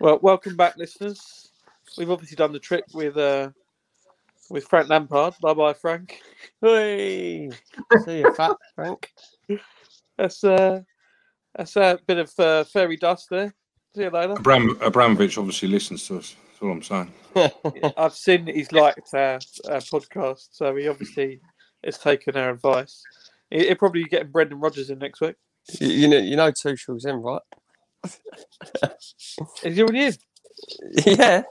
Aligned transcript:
Well, 0.00 0.18
welcome 0.22 0.56
back, 0.56 0.76
listeners. 0.76 1.50
We've 1.96 2.10
obviously 2.10 2.36
done 2.36 2.52
the 2.52 2.58
trick 2.58 2.84
with 2.92 3.16
uh, 3.16 3.50
with 4.50 4.64
Frank 4.64 4.88
Lampard. 4.88 5.34
Bye 5.40 5.54
bye, 5.54 5.72
Frank. 5.74 6.20
Hey, 6.60 7.50
see 8.04 8.18
you, 8.20 8.34
fat 8.34 8.56
Frank. 8.74 9.10
That's 10.18 10.44
uh, 10.44 10.80
that's 11.56 11.74
a 11.76 11.98
bit 12.06 12.18
of 12.18 12.32
uh, 12.38 12.62
fairy 12.64 12.96
dust 12.96 13.26
there. 13.30 13.52
See 13.96 14.02
you 14.02 14.10
later. 14.10 14.34
Abram- 14.34 14.78
Abramovich 14.80 15.36
obviously 15.38 15.66
listens 15.68 16.06
to 16.06 16.18
us. 16.18 16.36
That's 16.46 16.62
all 16.62 16.70
I'm 16.70 16.82
saying. 16.82 17.12
I've 17.96 18.14
seen 18.14 18.46
he's 18.46 18.70
liked 18.70 19.12
our, 19.12 19.40
our 19.68 19.80
podcast, 19.80 20.48
so 20.52 20.74
he 20.76 20.86
obviously 20.86 21.40
has 21.84 21.98
taken 21.98 22.36
our 22.36 22.50
advice. 22.50 23.02
He- 23.50 23.66
He'll 23.66 23.74
probably 23.74 24.04
be 24.04 24.08
getting 24.08 24.30
Brendan 24.30 24.60
Rodgers 24.60 24.90
in 24.90 24.98
next 25.00 25.20
week. 25.20 25.34
you, 25.80 25.88
you 25.88 26.08
know, 26.08 26.18
you 26.18 26.36
know, 26.36 26.50
Tuchel's 26.52 27.04
in, 27.04 27.16
right? 27.16 27.42
Is 29.62 29.76
he 29.76 29.82
already 29.82 30.04
in? 30.06 30.14
yeah, 31.06 31.42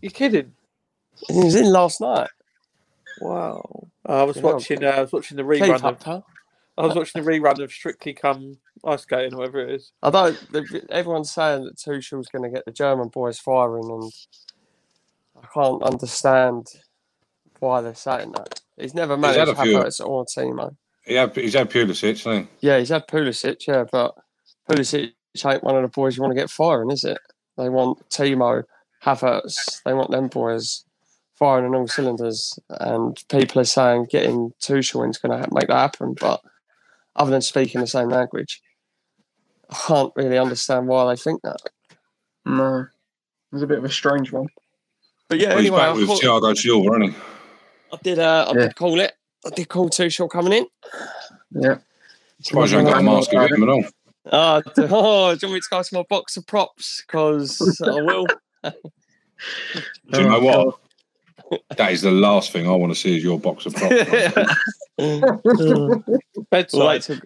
You 0.00 0.10
kidding? 0.10 0.52
he 1.28 1.44
was 1.44 1.54
in 1.54 1.66
last 1.72 2.00
night. 2.00 2.28
Wow. 3.20 3.88
I 4.06 4.22
was 4.24 4.36
Yeah, 4.36 4.42
watching. 4.42 4.84
Uh, 4.84 4.88
I 4.88 5.00
was 5.02 5.12
watching 5.12 5.36
the 5.36 5.42
rerun. 5.44 5.82
Of. 6.06 6.22
I 6.76 6.86
was 6.86 6.94
watching 6.96 7.22
the 7.22 7.30
rerun 7.30 7.62
of 7.62 7.72
Strictly 7.72 8.12
Come 8.12 8.58
Ice 8.84 9.02
Skating, 9.02 9.34
or 9.34 9.38
whatever 9.38 9.60
it 9.60 9.70
is. 9.74 9.92
I 10.02 10.10
don't. 10.10 10.36
Everyone's 10.90 11.30
saying 11.30 11.64
that 11.64 11.76
Tuchel's 11.78 12.28
going 12.28 12.42
to 12.42 12.50
get 12.54 12.64
the 12.66 12.72
German 12.72 13.08
boys 13.08 13.38
firing, 13.38 13.88
and 13.88 14.12
I 15.42 15.46
can't 15.54 15.82
understand 15.82 16.66
why 17.60 17.80
they're 17.80 17.94
saying 17.94 18.32
that. 18.32 18.60
He's 18.76 18.94
never 18.94 19.16
He's 19.16 19.24
had 19.26 19.36
managed 19.36 19.58
a 19.58 19.62
few- 19.62 19.78
Havertz 19.78 20.04
or 20.04 20.26
Timo. 20.26 20.76
He 21.06 21.14
had, 21.14 21.34
he's 21.36 21.52
had 21.54 21.70
Pulisic, 21.70 22.16
hasn't 22.24 22.48
he? 22.60 22.66
Yeah, 22.66 22.78
he's 22.78 22.88
had 22.88 23.06
Pulisic, 23.06 23.66
yeah, 23.68 23.84
but 23.90 24.14
Pulisic 24.68 25.12
ain't 25.44 25.64
one 25.64 25.76
of 25.76 25.82
the 25.82 25.88
boys 25.88 26.16
you 26.16 26.22
want 26.22 26.32
to 26.34 26.40
get 26.40 26.50
firing, 26.50 26.90
is 26.90 27.04
it? 27.04 27.18
They 27.56 27.68
want 27.68 28.08
Timo, 28.10 28.64
Havertz, 29.04 29.82
they 29.84 29.92
want 29.94 30.10
them 30.10 30.28
boys 30.28 30.84
firing 31.34 31.66
on 31.66 31.74
all 31.74 31.88
cylinders, 31.88 32.58
and 32.68 33.22
people 33.28 33.60
are 33.60 33.64
saying 33.64 34.06
getting 34.10 34.52
Tuchel 34.60 35.04
in's 35.04 35.18
going 35.18 35.42
to 35.42 35.48
make 35.52 35.66
that 35.68 35.74
happen, 35.76 36.14
but 36.20 36.40
other 37.16 37.30
than 37.30 37.42
speaking 37.42 37.80
the 37.80 37.86
same 37.86 38.08
language, 38.08 38.62
I 39.70 39.74
can't 39.86 40.12
really 40.16 40.38
understand 40.38 40.86
why 40.86 41.08
they 41.12 41.20
think 41.20 41.42
that. 41.42 41.58
No, 42.44 42.80
it 42.82 42.86
was 43.52 43.62
a 43.62 43.66
bit 43.66 43.78
of 43.78 43.84
a 43.84 43.90
strange 43.90 44.30
one. 44.30 44.46
But 45.28 45.38
yeah, 45.38 45.48
he? 45.48 45.48
Well, 45.48 45.58
he's 45.58 45.66
anyway, 45.70 45.78
back 45.78 45.88
I, 45.88 45.92
with 45.94 46.06
thought- 46.06 46.20
Thiago 46.22 46.56
Silva, 46.56 46.90
isn't 46.90 47.02
he? 47.10 47.16
I 47.92 47.96
did. 48.02 48.18
Uh, 48.18 48.46
I 48.48 48.52
Yeah. 48.54 48.60
did 48.66 48.76
call 48.76 49.00
it. 49.00 49.12
I 49.46 49.50
did 49.50 49.68
call 49.68 49.88
Tuchel 49.90 50.28
coming 50.30 50.52
in. 50.52 50.66
Yeah. 51.52 51.78
Surprised 52.42 52.72
you 52.72 52.78
ain't 52.78 52.88
got 52.88 53.00
a 53.00 53.02
mask 53.02 53.32
of 53.32 53.50
him 53.50 53.62
at 53.62 53.68
all. 53.68 53.84
Uh, 54.32 54.62
d- 54.62 54.86
oh, 54.90 55.34
do 55.34 55.46
you 55.46 55.48
want 55.48 55.54
me 55.54 55.60
to 55.60 55.66
go 55.70 55.82
to 55.82 55.94
my 55.94 56.02
box 56.08 56.36
of 56.38 56.46
props? 56.46 57.02
Because 57.06 57.60
I 57.84 57.90
will. 58.00 58.24
Do 58.24 58.32
you 60.12 60.28
know 60.28 60.40
Oh, 60.48 60.78
what? 61.50 61.60
That 61.76 61.92
is 61.92 62.00
the 62.00 62.10
last 62.10 62.50
thing 62.50 62.66
I 62.66 62.72
want 62.72 62.90
to 62.90 62.98
see 62.98 63.18
is 63.18 63.22
your 63.22 63.38
box 63.38 63.66
of 63.66 63.74
props. 63.74 63.94
we'll 64.98 66.04
Bedside. 66.50 66.80
wait 66.86 67.02
till 67.02 67.18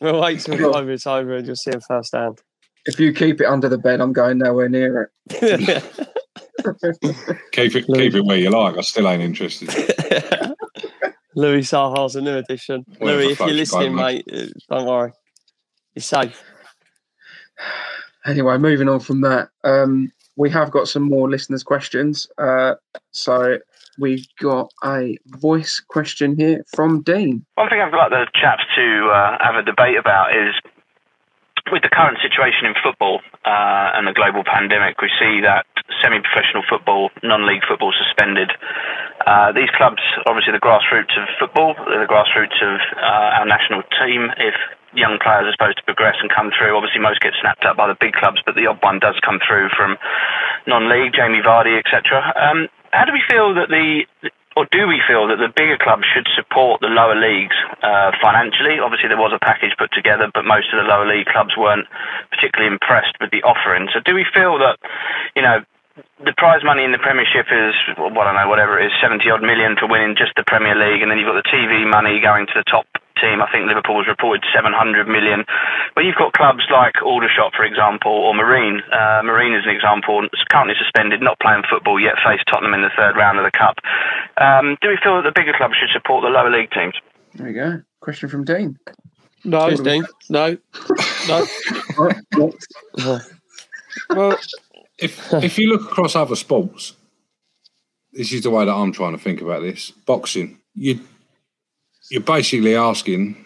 we'll 0.00 0.20
wait 0.20 0.40
till 0.40 0.56
COVID's 0.56 1.06
over 1.06 1.34
and 1.36 1.46
you'll 1.46 1.56
see 1.56 1.72
him 1.72 1.80
firsthand. 1.86 2.40
If 2.86 2.98
you 2.98 3.12
keep 3.12 3.40
it 3.42 3.46
under 3.46 3.68
the 3.68 3.76
bed, 3.78 4.00
I'm 4.00 4.14
going 4.14 4.38
nowhere 4.38 4.70
near 4.70 5.10
it. 5.30 5.84
keep 7.52 7.74
it, 7.76 7.86
keep 7.86 8.14
it 8.14 8.24
where 8.24 8.38
you 8.38 8.48
like. 8.50 8.78
I 8.78 8.80
still 8.80 9.08
ain't 9.08 9.22
interested. 9.22 9.68
Louis 11.34 11.62
Saha's 11.64 12.16
a 12.16 12.22
new 12.22 12.36
addition. 12.38 12.84
Whatever 12.98 13.20
Louis, 13.22 13.32
if 13.32 13.40
you're 13.40 13.48
listening, 13.50 13.94
boat, 13.96 14.02
mate, 14.02 14.24
uh, 14.32 14.46
don't 14.74 14.86
worry. 14.86 15.12
You're 15.96 16.02
safe. 16.02 16.44
Anyway, 18.26 18.58
moving 18.58 18.86
on 18.86 19.00
from 19.00 19.22
that, 19.22 19.48
um, 19.64 20.12
we 20.36 20.50
have 20.50 20.70
got 20.70 20.88
some 20.88 21.04
more 21.04 21.30
listeners' 21.30 21.62
questions. 21.62 22.28
Uh, 22.36 22.74
so 23.12 23.56
we've 23.98 24.26
got 24.38 24.70
a 24.84 25.16
voice 25.26 25.80
question 25.80 26.36
here 26.36 26.62
from 26.74 27.00
Dean. 27.00 27.46
One 27.54 27.70
thing 27.70 27.80
I'd 27.80 27.96
like 27.96 28.10
the 28.10 28.26
chaps 28.34 28.64
to 28.76 29.08
uh, 29.08 29.38
have 29.40 29.54
a 29.54 29.62
debate 29.62 29.96
about 29.96 30.36
is 30.36 30.54
with 31.72 31.82
the 31.82 31.88
current 31.88 32.18
situation 32.20 32.66
in 32.66 32.74
football 32.84 33.20
uh, 33.46 33.96
and 33.96 34.06
the 34.06 34.12
global 34.12 34.44
pandemic, 34.44 35.00
we 35.00 35.08
see 35.18 35.40
that 35.40 35.64
semi-professional 36.02 36.62
football, 36.68 37.08
non-league 37.22 37.64
football 37.66 37.94
suspended. 37.96 38.52
Uh, 39.26 39.50
these 39.50 39.70
clubs, 39.74 40.02
obviously 40.28 40.52
the 40.52 40.60
grassroots 40.60 41.16
of 41.16 41.26
football, 41.40 41.74
the 41.88 42.06
grassroots 42.06 42.60
of 42.60 42.78
uh, 43.00 43.40
our 43.40 43.46
national 43.46 43.82
team. 43.98 44.28
If 44.36 44.54
young 44.96 45.20
players 45.20 45.46
are 45.46 45.54
supposed 45.54 45.78
to 45.78 45.84
progress 45.84 46.16
and 46.18 46.32
come 46.32 46.50
through, 46.50 46.74
obviously 46.74 47.00
most 47.00 47.20
get 47.20 47.36
snapped 47.40 47.64
up 47.68 47.76
by 47.76 47.86
the 47.86 47.96
big 48.00 48.16
clubs, 48.16 48.40
but 48.44 48.56
the 48.56 48.66
odd 48.66 48.80
one 48.80 48.98
does 48.98 49.20
come 49.20 49.38
through 49.44 49.68
from 49.76 50.00
non-league, 50.66 51.12
Jamie 51.12 51.44
Vardy, 51.44 51.76
etc. 51.78 52.32
Um, 52.34 52.68
how 52.90 53.04
do 53.04 53.12
we 53.12 53.22
feel 53.28 53.54
that 53.54 53.68
the 53.68 54.08
or 54.56 54.64
do 54.72 54.88
we 54.88 55.04
feel 55.04 55.28
that 55.28 55.36
the 55.36 55.52
bigger 55.52 55.76
clubs 55.76 56.08
should 56.08 56.24
support 56.32 56.80
the 56.80 56.88
lower 56.88 57.12
leagues 57.12 57.54
uh, 57.84 58.16
financially? 58.24 58.80
Obviously, 58.80 59.12
there 59.12 59.20
was 59.20 59.36
a 59.36 59.42
package 59.44 59.76
put 59.76 59.92
together, 59.92 60.32
but 60.32 60.48
most 60.48 60.72
of 60.72 60.80
the 60.80 60.88
lower 60.88 61.04
league 61.04 61.28
clubs 61.28 61.52
weren't 61.60 61.84
particularly 62.32 62.72
impressed 62.72 63.12
with 63.20 63.28
the 63.36 63.44
offering. 63.44 63.92
So, 63.92 64.00
do 64.00 64.16
we 64.16 64.24
feel 64.24 64.56
that, 64.64 64.80
you 65.36 65.44
know, 65.44 65.60
the 66.24 66.32
prize 66.40 66.64
money 66.64 66.88
in 66.88 66.92
the 66.96 67.00
Premiership 67.04 67.52
is, 67.52 67.76
well, 68.00 68.16
I 68.16 68.32
don't 68.32 68.40
know, 68.40 68.48
whatever 68.48 68.80
it 68.80 68.88
is, 68.88 68.96
70 68.96 69.28
odd 69.28 69.44
million 69.44 69.76
for 69.76 69.92
winning 69.92 70.16
just 70.16 70.32
the 70.40 70.44
Premier 70.48 70.72
League, 70.72 71.04
and 71.04 71.12
then 71.12 71.20
you've 71.20 71.28
got 71.28 71.36
the 71.36 71.52
TV 71.52 71.84
money 71.84 72.16
going 72.24 72.48
to 72.48 72.56
the 72.56 72.64
top 72.64 72.88
team. 73.20 73.40
I 73.42 73.48
think 73.50 73.66
Liverpool 73.66 73.96
was 73.96 74.06
reported 74.06 74.44
700 74.54 75.08
million. 75.08 75.44
But 75.94 76.04
you've 76.04 76.16
got 76.20 76.32
clubs 76.32 76.64
like 76.70 76.94
Aldershot, 77.02 77.52
for 77.56 77.64
example, 77.64 78.12
or 78.12 78.34
Marine. 78.34 78.80
Uh, 78.92 79.22
Marine 79.24 79.54
is 79.54 79.64
an 79.64 79.74
example, 79.74 80.24
it's 80.24 80.44
currently 80.52 80.74
suspended, 80.78 81.20
not 81.20 81.40
playing 81.40 81.62
football 81.68 81.98
yet, 82.00 82.14
faced 82.24 82.44
Tottenham 82.52 82.74
in 82.74 82.82
the 82.82 82.92
third 82.96 83.16
round 83.16 83.38
of 83.38 83.44
the 83.44 83.52
Cup. 83.56 83.76
Um, 84.36 84.76
do 84.80 84.88
we 84.88 84.98
feel 85.02 85.16
that 85.16 85.24
the 85.28 85.32
bigger 85.34 85.52
clubs 85.56 85.74
should 85.80 85.90
support 85.92 86.22
the 86.22 86.28
lower 86.32 86.50
league 86.50 86.70
teams? 86.70 86.94
There 87.34 87.46
we 87.46 87.52
go. 87.52 87.82
Question 88.00 88.28
from 88.28 88.44
Dean. 88.44 88.78
No, 89.44 89.68
Cheers, 89.68 89.80
Dean. 89.80 90.04
no, 90.28 90.56
no. 91.28 91.46
Well, 94.10 94.38
If 94.98 95.32
if 95.32 95.58
you 95.58 95.68
look 95.68 95.82
across 95.82 96.14
other 96.16 96.36
sports, 96.36 96.94
this 98.12 98.32
is 98.32 98.42
the 98.42 98.50
way 98.50 98.64
that 98.64 98.72
I'm 98.72 98.92
trying 98.92 99.12
to 99.16 99.22
think 99.22 99.40
about 99.40 99.62
this. 99.62 99.90
Boxing, 99.90 100.58
you 100.74 101.00
you're 102.10 102.22
basically 102.22 102.74
asking 102.76 103.44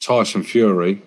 Tyson 0.00 0.42
Fury 0.42 1.02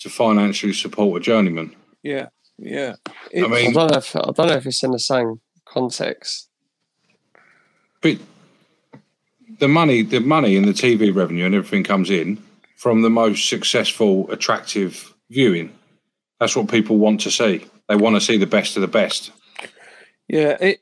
to 0.00 0.08
financially 0.08 0.72
support 0.72 1.20
a 1.20 1.24
journeyman. 1.24 1.74
yeah, 2.02 2.26
yeah. 2.58 2.94
I 3.06 3.12
It's- 3.32 3.44
I 3.44 3.48
mean, 3.48 3.72
don't 3.72 3.90
know 3.90 3.98
if 3.98 4.16
I 4.16 4.20
don't 4.32 4.48
know 4.48 4.56
if 4.56 4.66
it's 4.66 4.82
in 4.82 4.90
the 4.92 4.98
same 4.98 5.40
context. 5.66 6.48
but 8.02 8.18
the 9.58 9.68
money, 9.68 10.02
the 10.02 10.20
money 10.20 10.56
and 10.56 10.66
the 10.66 10.72
TV 10.72 11.14
revenue 11.14 11.44
and 11.44 11.54
everything 11.54 11.84
comes 11.84 12.08
in 12.10 12.42
from 12.76 13.02
the 13.02 13.10
most 13.10 13.48
successful, 13.48 14.30
attractive 14.30 15.12
viewing. 15.28 15.70
That's 16.38 16.56
what 16.56 16.70
people 16.70 16.96
want 16.96 17.20
to 17.22 17.30
see. 17.30 17.66
They 17.88 17.96
want 17.96 18.16
to 18.16 18.20
see 18.22 18.38
the 18.38 18.46
best 18.46 18.76
of 18.76 18.80
the 18.80 18.88
best. 18.88 19.32
Yeah, 20.28 20.56
it, 20.60 20.80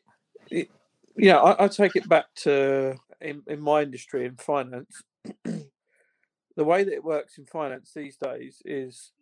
it 0.51 0.71
yeah, 1.17 1.39
I, 1.39 1.65
I 1.65 1.69
take 1.69 1.97
it 1.97 2.09
back 2.09 2.27
to 2.45 2.95
in, 3.21 3.43
in 3.49 3.61
my 3.61 3.83
industry 3.83 4.27
in 4.27 4.37
finance. 4.37 5.03
the 5.45 6.65
way 6.65 6.85
that 6.85 6.93
it 6.93 7.05
works 7.05 7.39
in 7.39 7.47
finance 7.47 7.93
these 7.95 8.17
days 8.17 8.63
is 8.65 9.13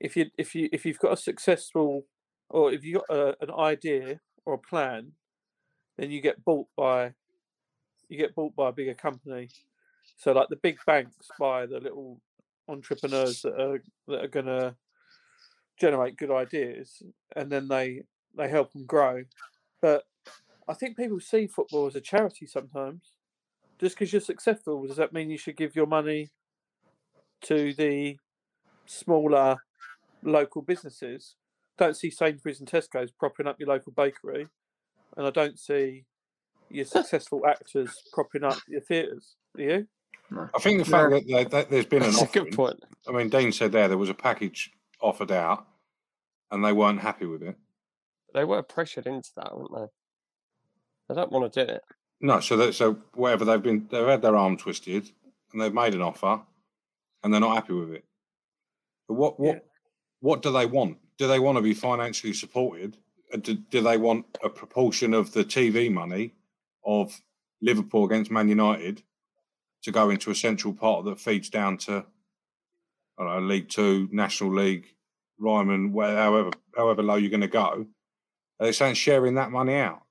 if 0.00 0.16
you 0.16 0.26
if 0.36 0.54
you 0.54 0.68
if 0.72 0.84
you've 0.84 0.98
got 0.98 1.12
a 1.12 1.16
successful 1.16 2.06
or 2.50 2.72
if 2.72 2.84
you've 2.84 3.02
got 3.06 3.16
a, 3.16 3.36
an 3.40 3.50
idea 3.50 4.20
or 4.44 4.54
a 4.54 4.58
plan, 4.58 5.12
then 5.96 6.10
you 6.10 6.20
get 6.20 6.44
bought 6.44 6.68
by 6.76 7.14
you 8.08 8.18
get 8.18 8.34
bought 8.34 8.54
by 8.54 8.68
a 8.68 8.72
bigger 8.72 8.94
company. 8.94 9.48
So 10.16 10.32
like 10.32 10.48
the 10.48 10.56
big 10.56 10.78
banks 10.86 11.28
buy 11.38 11.66
the 11.66 11.80
little 11.80 12.20
entrepreneurs 12.68 13.42
that 13.42 13.60
are 13.60 13.82
that 14.08 14.24
are 14.24 14.28
gonna 14.28 14.76
generate 15.80 16.16
good 16.16 16.30
ideas 16.30 17.02
and 17.34 17.50
then 17.50 17.68
they 17.68 18.02
they 18.36 18.48
help 18.48 18.72
them 18.72 18.86
grow. 18.86 19.24
But 19.80 20.04
I 20.68 20.74
think 20.74 20.96
people 20.96 21.20
see 21.20 21.46
football 21.46 21.86
as 21.86 21.96
a 21.96 22.00
charity 22.00 22.46
sometimes. 22.46 23.11
Just 23.82 23.96
because 23.96 24.12
you're 24.12 24.20
successful, 24.20 24.86
does 24.86 24.98
that 24.98 25.12
mean 25.12 25.28
you 25.28 25.36
should 25.36 25.56
give 25.56 25.74
your 25.74 25.88
money 25.88 26.30
to 27.42 27.74
the 27.74 28.16
smaller 28.86 29.56
local 30.22 30.62
businesses? 30.62 31.34
Don't 31.78 31.96
see 31.96 32.08
Sainsbury's 32.08 32.60
and 32.60 32.70
Tesco's 32.70 33.10
propping 33.10 33.48
up 33.48 33.56
your 33.58 33.68
local 33.68 33.90
bakery, 33.90 34.46
and 35.16 35.26
I 35.26 35.30
don't 35.30 35.58
see 35.58 36.04
your 36.70 36.84
successful 36.84 37.44
actors 37.44 37.90
propping 38.12 38.44
up 38.44 38.58
your 38.68 38.82
theatres. 38.82 39.34
Do 39.56 39.64
you? 39.64 39.86
I 40.54 40.60
think 40.60 40.78
the 40.78 40.88
fact 40.88 41.10
that, 41.10 41.26
that, 41.26 41.50
that 41.50 41.70
there's 41.70 41.86
been 41.86 42.04
an 42.04 42.12
That's 42.12 42.30
good 42.30 42.52
point. 42.52 42.78
I 43.08 43.10
mean, 43.10 43.30
Dean 43.30 43.50
said 43.50 43.72
there 43.72 43.88
there 43.88 43.98
was 43.98 44.08
a 44.08 44.14
package 44.14 44.70
offered 45.00 45.32
out, 45.32 45.66
and 46.52 46.64
they 46.64 46.72
weren't 46.72 47.00
happy 47.00 47.26
with 47.26 47.42
it. 47.42 47.56
They 48.32 48.44
were 48.44 48.62
pressured 48.62 49.08
into 49.08 49.30
that, 49.34 49.58
weren't 49.58 49.72
they? 49.74 49.86
They 51.08 51.20
don't 51.20 51.32
want 51.32 51.52
to 51.52 51.66
do 51.66 51.72
it. 51.72 51.82
No, 52.22 52.38
so 52.38 52.70
so 52.70 52.98
whatever 53.14 53.44
they've 53.44 53.62
been, 53.62 53.88
they've 53.90 54.06
had 54.06 54.22
their 54.22 54.36
arm 54.36 54.56
twisted, 54.56 55.10
and 55.52 55.60
they've 55.60 55.74
made 55.74 55.94
an 55.94 56.02
offer, 56.02 56.40
and 57.22 57.32
they're 57.32 57.40
not 57.40 57.56
happy 57.56 57.72
with 57.72 57.90
it. 57.90 58.04
But 59.08 59.14
what 59.14 59.40
what 59.40 59.66
what 60.20 60.40
do 60.42 60.52
they 60.52 60.66
want? 60.66 60.98
Do 61.18 61.26
they 61.26 61.40
want 61.40 61.58
to 61.58 61.62
be 61.62 61.74
financially 61.74 62.32
supported? 62.32 62.96
Uh, 63.34 63.38
Do, 63.38 63.54
do 63.54 63.80
they 63.80 63.96
want 63.96 64.26
a 64.42 64.48
proportion 64.48 65.14
of 65.14 65.32
the 65.32 65.44
TV 65.44 65.92
money 65.92 66.32
of 66.84 67.20
Liverpool 67.60 68.04
against 68.04 68.30
Man 68.30 68.48
United 68.48 69.02
to 69.82 69.90
go 69.90 70.10
into 70.10 70.30
a 70.30 70.34
central 70.34 70.72
part 70.72 71.04
that 71.04 71.18
feeds 71.18 71.50
down 71.50 71.76
to 71.78 72.06
I 73.18 73.24
don't 73.24 73.42
know, 73.42 73.48
League 73.48 73.68
Two, 73.68 74.08
National 74.12 74.54
League, 74.54 74.86
Ryman, 75.38 75.92
where, 75.92 76.16
however 76.16 76.50
however 76.76 77.02
low 77.02 77.16
you're 77.16 77.30
going 77.30 77.40
to 77.40 77.48
go? 77.48 77.86
Are 78.60 78.66
they 78.66 78.72
saying 78.72 78.94
sharing 78.94 79.34
that 79.34 79.50
money 79.50 79.74
out? 79.74 80.01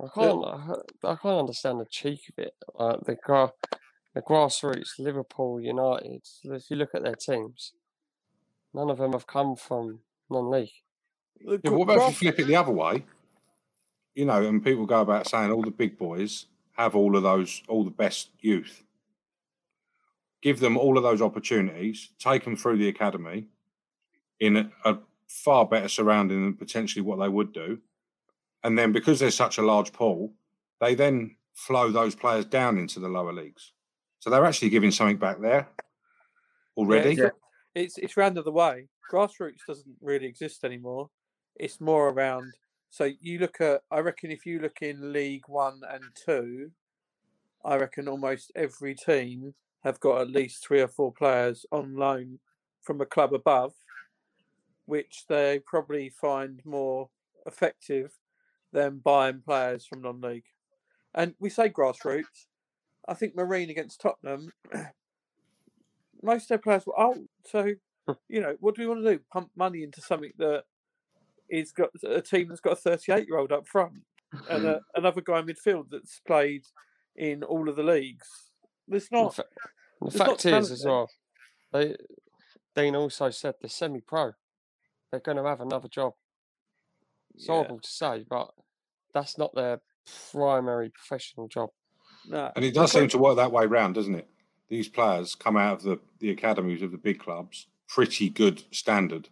I 0.00 0.08
can't. 0.12 0.44
I, 0.44 0.74
I 1.04 1.16
can't 1.16 1.40
understand 1.40 1.80
the 1.80 1.86
cheek 1.86 2.20
of 2.28 2.44
it. 2.44 2.54
Like 2.74 3.00
the 3.00 3.14
gra- 3.14 3.52
the 4.14 4.22
grassroots, 4.22 4.98
Liverpool, 4.98 5.60
United. 5.60 6.22
If 6.44 6.70
you 6.70 6.76
look 6.76 6.94
at 6.94 7.02
their 7.02 7.14
teams, 7.14 7.72
none 8.72 8.90
of 8.90 8.98
them 8.98 9.12
have 9.12 9.26
come 9.26 9.56
from 9.56 10.00
non-league. 10.30 10.70
Yeah, 11.40 11.70
what 11.70 11.84
about 11.84 12.08
if 12.08 12.08
you 12.08 12.14
flip 12.14 12.38
it 12.38 12.46
the 12.46 12.56
other 12.56 12.72
way? 12.72 13.04
You 14.14 14.24
know, 14.24 14.42
and 14.46 14.62
people 14.64 14.86
go 14.86 15.00
about 15.00 15.28
saying 15.28 15.50
all 15.50 15.62
the 15.62 15.70
big 15.70 15.98
boys 15.98 16.46
have 16.76 16.94
all 16.94 17.16
of 17.16 17.22
those, 17.22 17.62
all 17.68 17.84
the 17.84 17.90
best 17.90 18.30
youth. 18.40 18.82
Give 20.42 20.60
them 20.60 20.76
all 20.76 20.96
of 20.96 21.02
those 21.02 21.22
opportunities, 21.22 22.10
take 22.18 22.44
them 22.44 22.56
through 22.56 22.78
the 22.78 22.88
academy 22.88 23.46
in 24.40 24.56
a, 24.56 24.70
a 24.84 24.98
far 25.28 25.66
better 25.66 25.88
surrounding 25.88 26.42
than 26.42 26.54
potentially 26.54 27.02
what 27.02 27.18
they 27.18 27.28
would 27.28 27.52
do. 27.52 27.78
And 28.64 28.78
then 28.78 28.92
because 28.92 29.20
there's 29.20 29.34
such 29.34 29.58
a 29.58 29.62
large 29.62 29.92
pool, 29.92 30.32
they 30.80 30.94
then 30.94 31.36
flow 31.52 31.90
those 31.90 32.14
players 32.14 32.46
down 32.46 32.78
into 32.78 32.98
the 32.98 33.08
lower 33.08 33.32
leagues. 33.32 33.72
So 34.18 34.30
they're 34.30 34.46
actually 34.46 34.70
giving 34.70 34.90
something 34.90 35.18
back 35.18 35.40
there 35.40 35.68
already. 36.76 37.14
Yeah, 37.14 37.28
it's 37.74 37.98
it's 37.98 38.16
round 38.16 38.38
of 38.38 38.46
the 38.46 38.52
way. 38.52 38.88
Grassroots 39.12 39.66
doesn't 39.68 39.96
really 40.00 40.26
exist 40.26 40.64
anymore. 40.64 41.10
It's 41.56 41.80
more 41.80 42.08
around. 42.08 42.54
So 42.90 43.10
you 43.20 43.38
look 43.38 43.60
at. 43.60 43.82
I 43.90 43.98
reckon 44.00 44.30
if 44.30 44.46
you 44.46 44.60
look 44.60 44.78
in 44.80 45.12
League 45.12 45.44
One 45.46 45.82
and 45.88 46.04
Two, 46.24 46.70
I 47.64 47.76
reckon 47.76 48.08
almost 48.08 48.50
every 48.56 48.94
team 48.94 49.54
have 49.84 50.00
got 50.00 50.22
at 50.22 50.30
least 50.30 50.66
three 50.66 50.80
or 50.80 50.88
four 50.88 51.12
players 51.12 51.66
on 51.70 51.96
loan 51.96 52.38
from 52.80 53.02
a 53.02 53.06
club 53.06 53.34
above, 53.34 53.74
which 54.86 55.26
they 55.28 55.60
probably 55.66 56.08
find 56.08 56.62
more 56.64 57.10
effective 57.46 58.12
than 58.74 59.00
buying 59.02 59.40
players 59.40 59.86
from 59.86 60.02
non-league. 60.02 60.44
And 61.14 61.34
we 61.38 61.48
say 61.48 61.70
grassroots. 61.70 62.46
I 63.08 63.14
think 63.14 63.34
Marine 63.34 63.70
against 63.70 64.00
Tottenham 64.00 64.50
most 66.24 66.44
of 66.44 66.48
their 66.48 66.58
players 66.58 66.86
were 66.86 66.98
old. 66.98 67.28
So, 67.46 67.74
hmm. 68.06 68.12
you 68.28 68.40
know, 68.40 68.56
what 68.60 68.74
do 68.74 68.82
we 68.82 68.88
want 68.88 69.04
to 69.04 69.12
do? 69.12 69.20
Pump 69.32 69.50
money 69.56 69.82
into 69.82 70.00
something 70.00 70.32
that 70.38 70.64
is 71.48 71.72
got 71.72 71.90
a 72.04 72.20
team 72.22 72.48
that's 72.48 72.60
got 72.60 72.72
a 72.72 72.76
38 72.76 73.28
year 73.28 73.38
old 73.38 73.52
up 73.52 73.68
front 73.68 73.92
and 74.50 74.62
hmm. 74.62 74.68
a, 74.68 74.80
another 74.94 75.20
guy 75.20 75.38
in 75.38 75.46
midfield 75.46 75.86
that's 75.90 76.20
played 76.26 76.64
in 77.16 77.44
all 77.44 77.68
of 77.68 77.76
the 77.76 77.82
leagues. 77.82 78.50
There's 78.88 79.08
The, 79.08 79.16
not. 79.16 79.36
fa- 79.36 79.44
the 80.00 80.18
not 80.18 80.26
fact 80.28 80.40
talent 80.40 80.64
is, 80.64 80.72
as 80.72 80.84
well, 80.84 81.08
they 81.72 81.94
Dean 82.74 82.96
also 82.96 83.30
said 83.30 83.54
they're 83.60 83.70
semi-pro. 83.70 84.32
They're 85.10 85.20
going 85.20 85.36
to 85.36 85.44
have 85.44 85.60
another 85.60 85.88
job. 85.88 86.14
It's 87.34 87.46
Yeah, 87.46 87.54
horrible 87.54 87.78
to 87.78 87.88
say, 87.88 88.24
but 88.28 88.50
that's 89.14 89.38
not 89.38 89.54
their 89.54 89.80
primary 90.32 90.90
professional 90.90 91.48
job. 91.48 91.70
no. 92.28 92.50
And 92.56 92.64
it 92.64 92.74
does 92.74 92.92
seem 92.92 93.08
to 93.08 93.18
work 93.18 93.36
that 93.36 93.52
way 93.52 93.66
round, 93.66 93.94
doesn't 93.94 94.14
it? 94.14 94.28
These 94.68 94.88
players 94.88 95.34
come 95.34 95.56
out 95.56 95.78
of 95.78 95.82
the, 95.82 96.00
the 96.18 96.30
academies 96.30 96.82
of 96.82 96.90
the 96.90 96.98
big 96.98 97.18
clubs, 97.18 97.68
pretty 97.88 98.28
good 98.28 98.62
standard. 98.70 99.28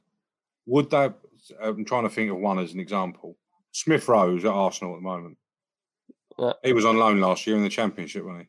Would 0.66 0.90
that, 0.90 1.14
I'm 1.60 1.84
trying 1.84 2.04
to 2.04 2.08
think 2.08 2.30
of 2.30 2.38
one 2.38 2.58
as 2.58 2.72
an 2.72 2.80
example. 2.80 3.36
Smith 3.72 4.08
Rowe 4.08 4.36
at 4.36 4.44
Arsenal 4.44 4.94
at 4.94 4.98
the 4.98 5.02
moment. 5.02 5.38
Yeah. 6.38 6.52
He 6.62 6.72
was 6.72 6.84
on 6.84 6.98
loan 6.98 7.20
last 7.20 7.46
year 7.46 7.56
in 7.56 7.62
the 7.62 7.68
Championship, 7.68 8.24
wasn't 8.24 8.46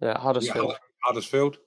he? 0.00 0.06
Yeah, 0.06 0.18
Huddersfield. 0.18 0.72
Hud- 0.72 0.80
Huddersfield? 1.04 1.58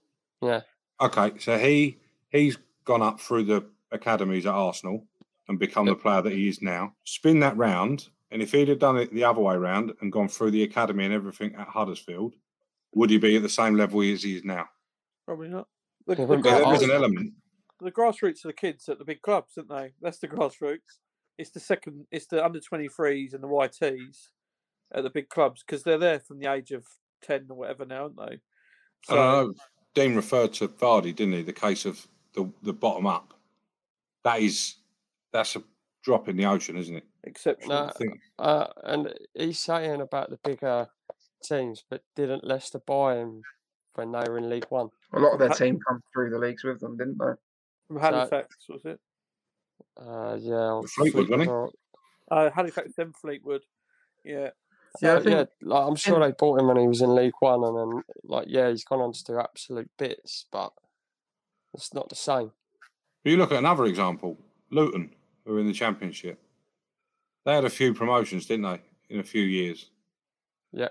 Yeah. 0.41 0.61
Okay, 0.99 1.31
so 1.39 1.57
he 1.57 1.99
he's 2.29 2.57
gone 2.85 3.01
up 3.01 3.19
through 3.19 3.43
the 3.43 3.65
academies 3.91 4.45
at 4.45 4.53
Arsenal 4.53 5.05
and 5.47 5.59
become 5.59 5.85
the 5.85 5.95
player 5.95 6.21
that 6.21 6.33
he 6.33 6.47
is 6.47 6.61
now. 6.61 6.93
Spin 7.03 7.39
that 7.39 7.55
round, 7.55 8.09
and 8.31 8.41
if 8.41 8.51
he'd 8.51 8.67
have 8.67 8.79
done 8.79 8.97
it 8.97 9.13
the 9.13 9.23
other 9.23 9.41
way 9.41 9.55
round 9.55 9.93
and 10.01 10.11
gone 10.11 10.27
through 10.27 10.51
the 10.51 10.63
academy 10.63 11.05
and 11.05 11.13
everything 11.13 11.55
at 11.55 11.67
Huddersfield, 11.67 12.35
would 12.93 13.09
he 13.09 13.17
be 13.17 13.35
at 13.35 13.41
the 13.41 13.49
same 13.49 13.75
level 13.75 14.01
as 14.01 14.23
he 14.23 14.35
is 14.37 14.43
now? 14.43 14.65
Probably 15.25 15.49
not. 15.49 15.67
The, 16.05 16.13
Yeah, 16.13 16.15
the, 16.21 16.25
wouldn't 16.27 16.43
be 16.43 16.49
There 16.49 16.59
at 16.61 16.65
grass- 16.65 16.81
is 16.81 16.89
an 16.89 16.95
element. 16.95 17.33
the 17.81 17.91
grassroots 17.91 18.45
are 18.45 18.49
the 18.49 18.53
kids 18.53 18.87
at 18.89 18.97
the 18.99 19.05
big 19.05 19.21
clubs, 19.21 19.53
aren't 19.57 19.69
they? 19.69 19.93
That's 20.01 20.19
the 20.19 20.27
grassroots. 20.27 20.99
It's 21.37 21.51
the 21.51 21.59
second. 21.59 22.05
It's 22.11 22.25
the 22.27 22.43
under 22.43 22.59
23s 22.59 23.33
and 23.33 23.43
the 23.43 23.47
YTs 23.47 24.29
at 24.93 25.03
the 25.03 25.09
big 25.09 25.29
clubs 25.29 25.63
because 25.65 25.83
they're 25.83 25.97
there 25.99 26.19
from 26.19 26.39
the 26.39 26.51
age 26.51 26.71
of 26.71 26.85
10 27.23 27.47
or 27.49 27.57
whatever 27.57 27.85
now, 27.85 28.03
aren't 28.03 28.17
they? 28.17 28.39
I 29.09 29.15
don't 29.15 29.47
know. 29.47 29.53
Dean 29.93 30.15
referred 30.15 30.53
to 30.53 30.67
Vardy, 30.67 31.15
didn't 31.15 31.33
he? 31.33 31.41
The 31.43 31.53
case 31.53 31.85
of 31.85 32.07
the 32.33 32.51
the 32.63 32.73
bottom 32.73 33.05
up. 33.07 33.33
That 34.23 34.39
is 34.41 34.75
that's 35.31 35.55
a 35.55 35.63
drop 36.07 36.29
in 36.29 36.37
the 36.37 36.45
ocean, 36.45 36.77
isn't 36.77 36.95
it? 36.95 37.03
exceptional. 37.25 37.91
No, 37.99 38.07
uh, 38.39 38.67
and 38.85 39.13
he's 39.33 39.59
saying 39.59 39.99
about 39.99 40.29
the 40.29 40.39
bigger 40.41 40.87
teams, 41.43 41.83
but 41.89 42.01
didn't 42.15 42.45
Leicester 42.45 42.79
buy 42.79 43.17
him 43.17 43.41
when 43.95 44.13
they 44.13 44.23
were 44.29 44.37
in 44.37 44.49
League 44.49 44.67
One? 44.69 44.89
A 45.13 45.19
lot 45.19 45.33
of 45.33 45.39
their 45.39 45.49
team 45.49 45.77
come 45.85 46.01
through 46.13 46.29
the 46.29 46.39
leagues 46.39 46.63
with 46.63 46.79
them, 46.79 46.95
didn't 46.95 47.17
they? 47.17 47.33
From 47.87 47.99
Halifax, 47.99 48.55
was 48.69 48.85
it? 48.85 49.01
Uh, 49.99 50.37
yeah, 50.39 50.71
or 50.71 50.87
Fleetwood, 50.87 51.29
wasn't 51.29 51.43
he? 51.43 51.49
or- 51.49 51.71
Uh, 52.31 52.49
Halifax, 52.51 52.93
then 52.95 53.11
Fleetwood. 53.11 53.63
Yeah. 54.23 54.51
Yeah, 55.01 55.15
I 55.15 55.17
So, 55.17 55.23
think- 55.23 55.35
yeah, 55.35 55.45
like, 55.69 55.87
I'm 55.87 55.95
sure 55.97 56.19
they 56.21 56.31
bought 56.31 56.61
him 56.61 56.67
when 56.67 56.77
he 56.77 56.87
was 56.87 57.01
in 57.01 57.13
League 57.13 57.33
One, 57.39 57.65
and 57.65 57.77
then 57.77 58.03
like 58.23 58.45
yeah, 58.49 58.69
he's 58.69 58.85
gone 58.85 59.01
on 59.01 59.11
to 59.11 59.23
do 59.25 59.37
absolute 59.39 59.89
bits, 59.97 60.45
but 60.51 60.71
it's 61.73 61.93
not 61.93 62.07
the 62.07 62.15
same. 62.15 62.51
You 63.25 63.35
look 63.35 63.51
at 63.51 63.57
another 63.59 63.83
example, 63.85 64.37
Luton, 64.71 65.13
who 65.47 65.55
are 65.55 65.59
in 65.59 65.67
the 65.67 65.73
championship. 65.73 66.39
They 67.45 67.55
had 67.55 67.65
a 67.65 67.69
few 67.69 67.93
promotions, 67.93 68.45
didn't 68.45 68.63
they, 68.63 68.81
in 69.09 69.21
a 69.21 69.23
few 69.23 69.43
years? 69.43 69.89
Yeah. 70.73 70.89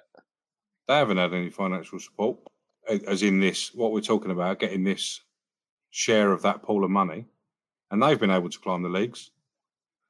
They 0.88 0.94
haven't 0.94 1.18
had 1.18 1.34
any 1.34 1.50
financial 1.50 1.98
support, 1.98 2.38
as 2.88 3.22
in 3.22 3.38
this, 3.38 3.74
what 3.74 3.92
we're 3.92 4.00
talking 4.00 4.30
about, 4.30 4.58
getting 4.58 4.82
this 4.82 5.20
share 5.90 6.32
of 6.32 6.42
that 6.42 6.62
pool 6.62 6.84
of 6.84 6.90
money. 6.90 7.26
And 7.90 8.02
they've 8.02 8.18
been 8.18 8.30
able 8.30 8.48
to 8.48 8.58
climb 8.58 8.82
the 8.82 8.88
leagues 8.88 9.30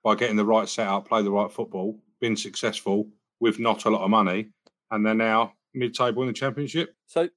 by 0.05 0.15
getting 0.15 0.37
the 0.37 0.45
right 0.45 0.69
setup, 0.69 1.09
play 1.09 1.23
the 1.23 1.31
right 1.31 1.51
football, 1.51 1.99
been 2.21 2.37
successful 2.37 3.09
with 3.41 3.59
not 3.59 3.85
a 3.85 3.91
lot 3.91 4.05
of 4.05 4.11
money, 4.11 4.51
and 4.91 5.05
they're 5.05 5.15
now 5.15 5.55
mid 5.75 5.95
table 5.95 6.23
in 6.23 6.29
the 6.29 6.33
championship. 6.33 6.95
So 7.07 7.29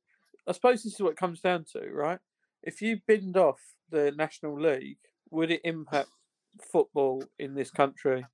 I 0.48 0.52
suppose 0.52 0.84
this 0.84 0.94
is 0.94 1.00
what 1.00 1.12
it 1.12 1.18
comes 1.18 1.42
down 1.42 1.66
to, 1.74 1.90
right? 1.92 2.20
If 2.62 2.82
you 2.82 3.00
binned 3.08 3.38
off 3.38 3.60
the 3.90 4.12
National 4.16 4.60
League, 4.60 5.00
would 5.32 5.50
it 5.52 5.62
impact 5.64 6.10
football 6.64 7.24
in 7.38 7.56
this 7.56 7.72
country? 7.72 8.26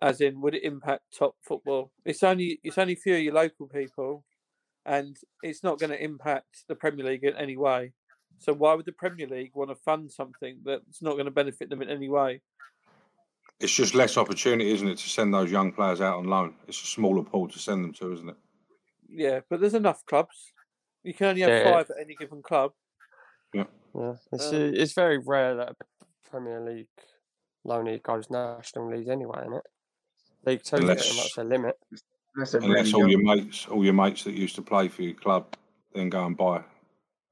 As 0.00 0.20
in, 0.20 0.40
would 0.40 0.54
it 0.54 0.64
impact 0.64 1.16
top 1.16 1.36
football? 1.42 1.92
It's 2.04 2.22
only 2.22 2.60
it's 2.64 2.78
only 2.78 2.94
few 2.94 3.16
of 3.16 3.22
your 3.22 3.34
local 3.34 3.68
people, 3.68 4.24
and 4.86 5.16
it's 5.42 5.62
not 5.62 5.78
going 5.78 5.90
to 5.90 6.02
impact 6.02 6.64
the 6.68 6.74
Premier 6.74 7.04
League 7.04 7.24
in 7.24 7.36
any 7.36 7.56
way. 7.56 7.92
So 8.38 8.52
why 8.52 8.74
would 8.74 8.86
the 8.86 8.92
Premier 8.92 9.26
League 9.26 9.52
want 9.54 9.70
to 9.70 9.76
fund 9.76 10.10
something 10.10 10.58
that's 10.64 11.02
not 11.02 11.12
going 11.12 11.26
to 11.26 11.30
benefit 11.30 11.68
them 11.70 11.82
in 11.82 11.90
any 11.90 12.08
way? 12.08 12.40
It's 13.60 13.74
just 13.74 13.94
less 13.94 14.16
opportunity, 14.16 14.72
isn't 14.72 14.88
it, 14.88 14.98
to 14.98 15.08
send 15.08 15.32
those 15.32 15.52
young 15.52 15.70
players 15.72 16.00
out 16.00 16.18
on 16.18 16.24
loan? 16.24 16.54
It's 16.66 16.82
a 16.82 16.86
smaller 16.86 17.22
pool 17.22 17.46
to 17.48 17.58
send 17.58 17.84
them 17.84 17.92
to, 17.94 18.12
isn't 18.12 18.28
it? 18.30 18.36
Yeah, 19.08 19.40
but 19.48 19.60
there's 19.60 19.74
enough 19.74 20.04
clubs. 20.06 20.52
You 21.04 21.14
can 21.14 21.28
only 21.28 21.42
have 21.42 21.50
Yeah. 21.50 21.72
five 21.72 21.90
at 21.90 22.00
any 22.00 22.16
given 22.16 22.42
club. 22.42 22.72
Yeah, 23.52 23.66
yeah. 23.94 24.16
it's 24.32 24.48
Um, 24.48 24.54
uh, 24.54 24.70
it's 24.74 24.94
very 24.94 25.18
rare 25.18 25.54
that 25.56 25.70
a 25.70 26.06
Premier 26.28 26.60
League 26.60 26.88
loanee 27.66 28.02
goes 28.02 28.30
National 28.30 28.90
League 28.90 29.08
anyway, 29.08 29.40
isn't 29.42 29.54
it? 29.54 29.62
League 30.46 30.62
Two 30.64 30.76
is 30.76 30.84
pretty 30.84 31.16
much 31.16 31.34
the 31.36 31.44
limit. 31.44 31.74
Unless 32.34 32.54
Unless 32.54 32.94
all 32.94 33.08
your 33.08 33.22
mates, 33.22 33.66
all 33.68 33.84
your 33.84 33.92
mates 33.94 34.24
that 34.24 34.34
used 34.34 34.54
to 34.56 34.62
play 34.62 34.88
for 34.88 35.02
your 35.02 35.14
club, 35.14 35.54
then 35.94 36.08
go 36.08 36.24
and 36.24 36.36
buy 36.36 36.62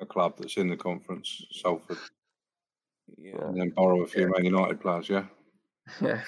a 0.00 0.06
club 0.06 0.34
that's 0.38 0.56
in 0.56 0.68
the 0.68 0.76
conference, 0.76 1.42
Salford, 1.52 1.96
Yeah. 3.16 3.36
and 3.46 3.56
then 3.58 3.70
borrow 3.70 4.02
a 4.02 4.06
few 4.06 4.28
Man 4.30 4.44
United 4.44 4.80
players. 4.80 5.08
Yeah, 5.08 5.24
Yeah. 6.00 6.22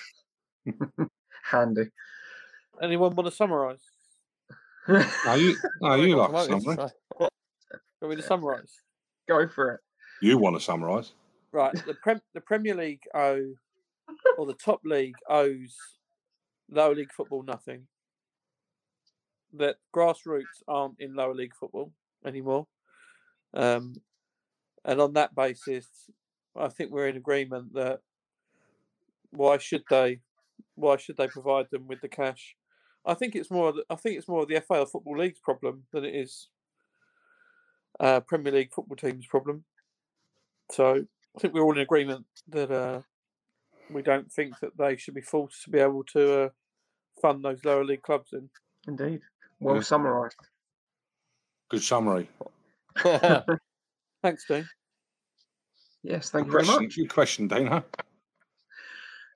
Handy. 1.44 1.90
Anyone 2.80 3.14
want 3.14 3.28
to 3.28 3.34
summarise? 3.34 3.82
no, 4.88 5.34
you, 5.34 5.54
no, 5.80 5.94
you 5.94 6.16
got 6.16 6.32
like 6.32 6.44
a 6.46 6.48
promoted, 6.48 6.62
summary. 6.76 6.90
so- 7.20 7.28
me 8.08 8.16
to 8.16 8.22
summarise. 8.22 8.72
Go 9.28 9.46
for 9.46 9.74
it. 9.74 9.80
You 10.20 10.38
want 10.38 10.56
to 10.56 10.60
summarise? 10.60 11.12
Right, 11.52 11.72
the 11.86 11.94
prem- 12.02 12.20
the 12.34 12.40
Premier 12.40 12.74
League 12.74 13.02
owe, 13.14 13.44
or 14.38 14.46
the 14.46 14.54
top 14.54 14.80
league 14.84 15.16
owes, 15.28 15.76
lower 16.70 16.94
league 16.94 17.12
football 17.12 17.42
nothing. 17.42 17.86
That 19.54 19.76
grassroots 19.94 20.62
aren't 20.66 20.96
in 20.98 21.14
lower 21.14 21.34
league 21.34 21.54
football 21.54 21.92
anymore, 22.24 22.66
um, 23.54 23.94
and 24.84 25.00
on 25.00 25.12
that 25.12 25.34
basis, 25.34 25.86
I 26.56 26.68
think 26.68 26.90
we're 26.90 27.08
in 27.08 27.16
agreement 27.16 27.74
that 27.74 28.00
why 29.30 29.58
should 29.58 29.84
they 29.90 30.20
why 30.74 30.96
should 30.96 31.16
they 31.16 31.28
provide 31.28 31.66
them 31.70 31.86
with 31.86 32.00
the 32.00 32.08
cash? 32.08 32.56
I 33.04 33.14
think 33.14 33.34
it's 33.34 33.50
more 33.50 33.74
I 33.90 33.96
think 33.96 34.16
it's 34.16 34.28
more 34.28 34.42
of 34.42 34.48
the 34.48 34.60
FA 34.60 34.80
or 34.80 34.86
Football 34.86 35.18
League's 35.18 35.40
problem 35.40 35.84
than 35.92 36.04
it 36.04 36.14
is 36.14 36.48
uh, 38.00 38.20
Premier 38.20 38.52
League 38.52 38.72
football 38.72 38.96
team's 38.96 39.26
problem. 39.26 39.64
So 40.70 41.04
I 41.36 41.40
think 41.40 41.54
we're 41.54 41.62
all 41.62 41.72
in 41.72 41.78
agreement 41.78 42.26
that 42.48 42.70
uh, 42.70 43.00
we 43.92 44.02
don't 44.02 44.30
think 44.32 44.58
that 44.60 44.76
they 44.78 44.96
should 44.96 45.14
be 45.14 45.20
forced 45.20 45.62
to 45.64 45.70
be 45.70 45.78
able 45.78 46.04
to 46.12 46.44
uh, 46.44 46.48
fund 47.20 47.44
those 47.44 47.64
lower 47.64 47.84
league 47.84 48.02
clubs 48.02 48.32
in. 48.32 48.48
Indeed. 48.86 49.20
Well 49.60 49.76
Yeah. 49.76 49.82
summarised. 49.82 50.36
Good 51.70 51.82
summary. 51.82 52.28
Thanks, 54.22 54.44
Dean. 54.46 54.68
Yes, 56.02 56.30
thank 56.30 56.46
you 56.46 56.52
very 56.52 56.64
Question, 56.64 56.84
much. 56.84 56.96
good 56.96 57.08
question, 57.12 57.48
Dana. 57.48 57.84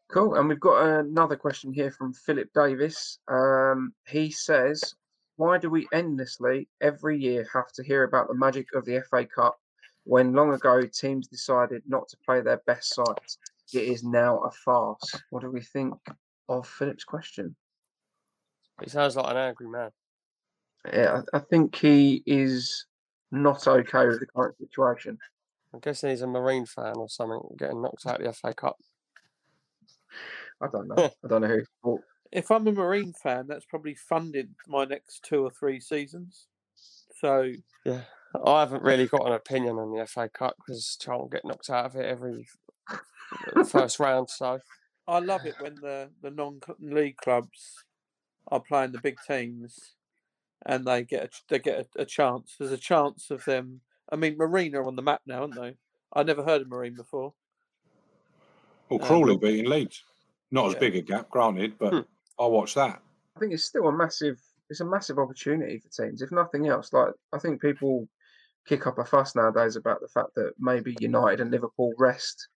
Cool. 0.08 0.34
And 0.34 0.48
we've 0.48 0.60
got 0.60 0.84
another 1.00 1.36
question 1.36 1.72
here 1.72 1.90
from 1.90 2.12
Philip 2.12 2.48
Davis. 2.54 3.18
Um, 3.28 3.92
he 4.06 4.30
says, 4.30 4.94
Why 5.36 5.58
do 5.58 5.70
we 5.70 5.86
endlessly 5.92 6.68
every 6.80 7.18
year 7.18 7.46
have 7.52 7.72
to 7.72 7.82
hear 7.84 8.02
about 8.04 8.28
the 8.28 8.34
magic 8.34 8.66
of 8.75 8.84
the 8.84 9.02
FA 9.08 9.25
Cup 9.26 9.56
when 10.04 10.32
long 10.32 10.52
ago 10.52 10.82
teams 10.82 11.26
decided 11.28 11.82
not 11.86 12.08
to 12.08 12.16
play 12.25 12.40
their 12.40 12.60
best 12.66 12.94
sides? 12.94 13.38
It 13.73 13.82
is 13.82 14.04
now 14.04 14.38
a 14.38 14.50
farce. 14.50 15.20
What 15.30 15.42
do 15.42 15.50
we 15.50 15.61
think 15.61 15.94
of 16.49 16.68
Philip's 16.68 17.04
question? 17.04 17.56
he 18.82 18.90
sounds 18.90 19.16
like 19.16 19.30
an 19.30 19.37
angry 19.37 19.68
man. 19.68 19.90
Yeah, 20.92 21.23
I, 21.32 21.38
I 21.38 21.40
think 21.40 21.75
he 21.76 22.23
is 22.26 22.87
not 23.32 23.66
okay 23.66 24.06
with 24.06 24.20
the 24.20 24.26
current 24.26 24.56
situation. 24.58 25.18
I'm 25.73 25.80
guessing 25.80 26.11
he's 26.11 26.23
a 26.23 26.26
Marine 26.26 26.66
fan 26.66 26.94
or 26.96 27.08
something, 27.08 27.40
getting 27.58 27.82
knocked 27.82 28.06
out 28.06 28.20
of 28.20 28.26
the 28.26 28.32
FA 28.32 28.54
Cup. 28.54 28.76
I 30.61 30.68
don't 30.70 30.88
know. 30.88 30.96
I 31.25 31.28
don't 31.28 31.42
know 31.42 31.49
who. 31.49 31.62
Well, 31.82 31.99
If 32.32 32.50
I'm 32.50 32.66
a 32.66 32.73
Marine 32.73 33.12
fan, 33.12 33.46
that's 33.49 33.64
probably 33.64 33.94
funded 33.94 34.54
my 34.68 34.85
next 34.85 35.25
two 35.25 35.44
or 35.44 35.50
three 35.50 35.80
seasons. 35.80 36.46
So 37.20 37.52
Yeah, 37.85 38.02
I 38.44 38.61
haven't 38.61 38.82
really 38.82 39.06
got 39.06 39.26
an 39.26 39.32
opinion 39.32 39.78
on 39.78 39.92
the 39.92 40.06
FA 40.06 40.28
Cup 40.28 40.56
because 40.58 40.96
Charlton 41.00 41.30
get 41.30 41.44
knocked 41.44 41.70
out 41.70 41.87
of 41.87 41.96
it 41.96 42.04
every 42.04 42.46
first 43.68 43.98
round. 44.00 44.30
So 44.30 44.60
I 45.06 45.18
love 45.18 45.46
it 45.46 45.54
when 45.60 45.74
the, 45.76 46.10
the 46.22 46.30
non 46.30 46.60
league 46.80 47.16
clubs 47.16 47.84
are 48.48 48.60
playing 48.60 48.92
the 48.92 49.00
big 49.00 49.16
teams 49.26 49.94
and 50.64 50.84
they 50.84 51.04
get 51.04 51.24
a, 51.24 51.28
they 51.48 51.58
get 51.58 51.86
a, 51.96 52.02
a 52.02 52.04
chance. 52.04 52.56
There's 52.58 52.72
a 52.72 52.78
chance 52.78 53.30
of 53.30 53.44
them. 53.44 53.80
I 54.10 54.16
mean, 54.16 54.36
Marina 54.36 54.80
are 54.80 54.86
on 54.86 54.96
the 54.96 55.02
map 55.02 55.20
now, 55.26 55.42
aren't 55.42 55.54
they? 55.54 55.76
I 56.14 56.22
never 56.22 56.42
heard 56.42 56.62
of 56.62 56.68
Marine 56.68 56.94
before. 56.94 57.34
Well, 58.88 59.00
Um, 59.02 59.06
Crawley 59.06 59.36
beating 59.36 59.68
Leeds. 59.68 60.02
Not 60.52 60.68
as 60.68 60.72
yeah. 60.74 60.78
big 60.78 60.96
a 60.96 61.02
gap, 61.02 61.28
granted, 61.28 61.76
but 61.78 61.92
Hmm. 61.92 62.00
I 62.38 62.46
watched 62.46 62.76
that. 62.76 63.02
I 63.36 63.40
think 63.40 63.52
it's 63.52 63.64
still 63.64 63.88
a 63.88 63.92
massive 63.92 64.40
it's 64.68 64.80
a 64.80 64.84
massive 64.84 65.18
opportunity 65.18 65.78
for 65.78 65.88
teams, 65.88 66.22
if 66.22 66.32
nothing 66.32 66.66
else. 66.66 66.92
Like 66.92 67.14
I 67.32 67.38
think 67.38 67.60
people 67.60 68.08
kick 68.66 68.86
up 68.86 68.98
a 68.98 69.04
fuss 69.04 69.36
nowadays 69.36 69.76
about 69.76 70.00
the 70.00 70.08
fact 70.08 70.34
that 70.34 70.54
maybe 70.58 70.96
United 71.00 71.40
and 71.40 71.50
Liverpool 71.52 71.92
rest 71.98 72.48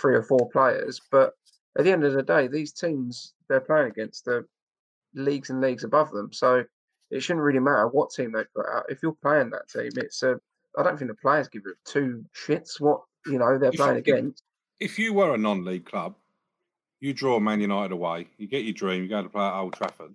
three 0.00 0.14
or 0.14 0.22
four 0.22 0.48
players, 0.50 1.00
but 1.10 1.34
at 1.78 1.84
the 1.84 1.92
end 1.92 2.04
of 2.04 2.12
the 2.12 2.22
day, 2.22 2.46
these 2.48 2.72
teams 2.72 3.34
they're 3.48 3.60
playing 3.60 3.88
against 3.90 4.24
the 4.24 4.46
leagues 5.14 5.50
and 5.50 5.60
leagues 5.60 5.84
above 5.84 6.10
them. 6.10 6.32
So 6.32 6.64
it 7.10 7.20
shouldn't 7.20 7.42
really 7.44 7.60
matter 7.60 7.88
what 7.88 8.10
team 8.10 8.32
they 8.32 8.44
put 8.54 8.66
out. 8.66 8.84
If 8.90 9.02
you're 9.02 9.16
playing 9.22 9.50
that 9.50 9.68
team, 9.68 9.90
it's 9.96 10.22
a 10.22 10.38
I 10.76 10.82
don't 10.82 10.98
think 10.98 11.10
the 11.10 11.16
players 11.16 11.48
give 11.48 11.62
two 11.84 12.24
shits 12.36 12.80
what 12.80 13.00
you 13.26 13.38
know 13.38 13.58
they're 13.58 13.70
If- 13.70 13.76
playing 13.76 13.98
if- 13.98 14.06
against. 14.06 14.42
If 14.80 14.96
you 14.98 15.12
were 15.12 15.34
a 15.34 15.38
non-league 15.38 15.86
club, 15.86 16.14
you 17.00 17.12
draw 17.12 17.40
Man 17.40 17.60
United 17.60 17.90
away, 17.92 18.28
you 18.36 18.46
get 18.46 18.62
your 18.64 18.74
dream, 18.74 19.02
you 19.02 19.08
go 19.08 19.22
to 19.22 19.28
play 19.28 19.42
at 19.44 19.58
Old 19.58 19.72
Trafford, 19.72 20.14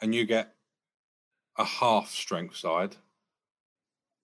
and 0.00 0.14
you 0.14 0.24
get 0.26 0.54
a 1.56 1.64
half 1.64 2.08
strength 2.10 2.56
side. 2.56 2.94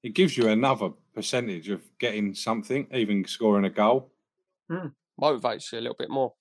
It 0.05 0.11
gives 0.11 0.37
you 0.37 0.49
another 0.49 0.91
percentage 1.15 1.69
of 1.69 1.83
getting 1.99 2.33
something, 2.35 2.87
even 2.93 3.25
scoring 3.25 3.65
a 3.65 3.71
goal. 3.71 4.13
Motivates 5.21 5.73
you 5.73 5.79
a 5.79 5.81
little 5.81 5.97
bit 5.99 6.11
more. 6.11 6.33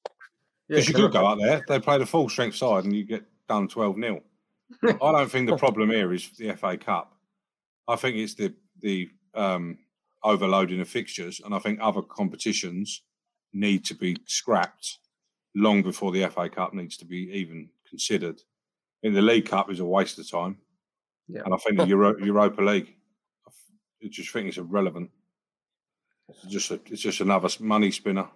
Yeah, 0.70 0.77
Because 0.77 0.88
you 0.89 0.94
could 0.96 1.12
go 1.12 1.25
out 1.27 1.39
there, 1.39 1.62
they 1.68 1.80
play 1.80 1.98
the 1.98 2.06
full 2.06 2.30
strength 2.30 2.56
side, 2.56 2.86
and 2.86 2.96
you 2.96 3.03
get 3.06 3.24
done 3.48 3.68
12 3.68 3.96
0. 3.98 4.22
I 4.84 5.12
don't 5.12 5.30
think 5.32 5.50
the 5.50 5.58
problem 5.65 5.89
here 5.89 6.13
is 6.13 6.30
the 6.38 6.53
FA 6.53 6.77
Cup. 6.77 7.13
I 7.88 7.96
think 7.98 8.15
it's 8.18 8.34
the 8.36 8.53
the 8.80 9.10
um, 9.36 9.77
overloading 10.24 10.80
of 10.82 10.88
fixtures, 10.89 11.42
and 11.44 11.53
I 11.53 11.60
think 11.60 11.80
other 11.82 12.01
competitions 12.01 13.03
need 13.53 13.86
to 13.86 13.94
be 13.96 14.18
scrapped 14.25 15.00
long 15.56 15.84
before 15.84 16.12
the 16.12 16.27
FA 16.30 16.50
Cup 16.50 16.74
needs 16.74 16.98
to 16.98 17.06
be 17.06 17.30
even 17.34 17.70
considered. 17.88 18.38
I 18.39 19.08
think 19.08 19.15
the 19.15 19.22
League 19.22 19.46
Cup 19.46 19.70
is 19.70 19.80
a 19.82 19.86
waste 19.86 20.18
of 20.18 20.30
time, 20.32 20.58
Yeah. 21.27 21.42
and 21.46 21.53
I 21.53 21.58
think 21.58 21.77
the 21.77 21.86
Euro- 21.94 22.18
Europa 22.18 22.62
League, 22.62 22.96
I 23.46 23.50
f- 23.50 24.06
I 24.06 24.08
just 24.10 24.32
think 24.32 24.48
it's 24.48 24.58
irrelevant. 24.58 25.12
It's 26.43 26.51
just 26.51 26.71
a, 26.71 26.79
it's 26.85 27.01
just 27.01 27.21
another 27.21 27.49
money 27.59 27.91
spinner. 27.91 28.27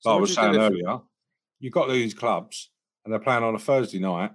So 0.00 0.10
Like 0.10 0.16
I 0.16 0.20
was 0.20 0.34
do 0.34 0.42
you 0.42 0.48
do 0.48 0.54
saying 0.54 0.64
earlier, 0.64 1.00
you've 1.60 1.72
got 1.72 1.88
these 1.88 2.14
clubs 2.14 2.70
and 3.04 3.12
they're 3.12 3.20
playing 3.20 3.44
on 3.44 3.54
a 3.54 3.58
Thursday 3.58 3.98
night 3.98 4.30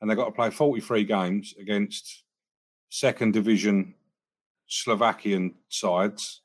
and 0.00 0.10
they've 0.10 0.16
got 0.16 0.26
to 0.26 0.32
play 0.32 0.50
43 0.50 1.04
games 1.04 1.54
against 1.58 2.24
second 2.88 3.32
division 3.32 3.94
Slovakian 4.66 5.54
sides. 5.68 6.42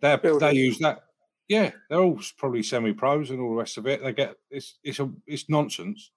They 0.00 0.16
they 0.40 0.52
use 0.52 0.78
that. 0.78 1.04
Yeah, 1.48 1.72
they're 1.88 2.00
all 2.00 2.20
probably 2.36 2.62
semi 2.62 2.92
pros 2.92 3.30
and 3.30 3.40
all 3.40 3.50
the 3.50 3.56
rest 3.56 3.78
of 3.78 3.86
it. 3.86 4.02
They 4.02 4.12
get 4.12 4.36
it's 4.50 4.78
it's 4.82 5.00
a 5.00 5.10
it's 5.26 5.48
nonsense, 5.48 6.10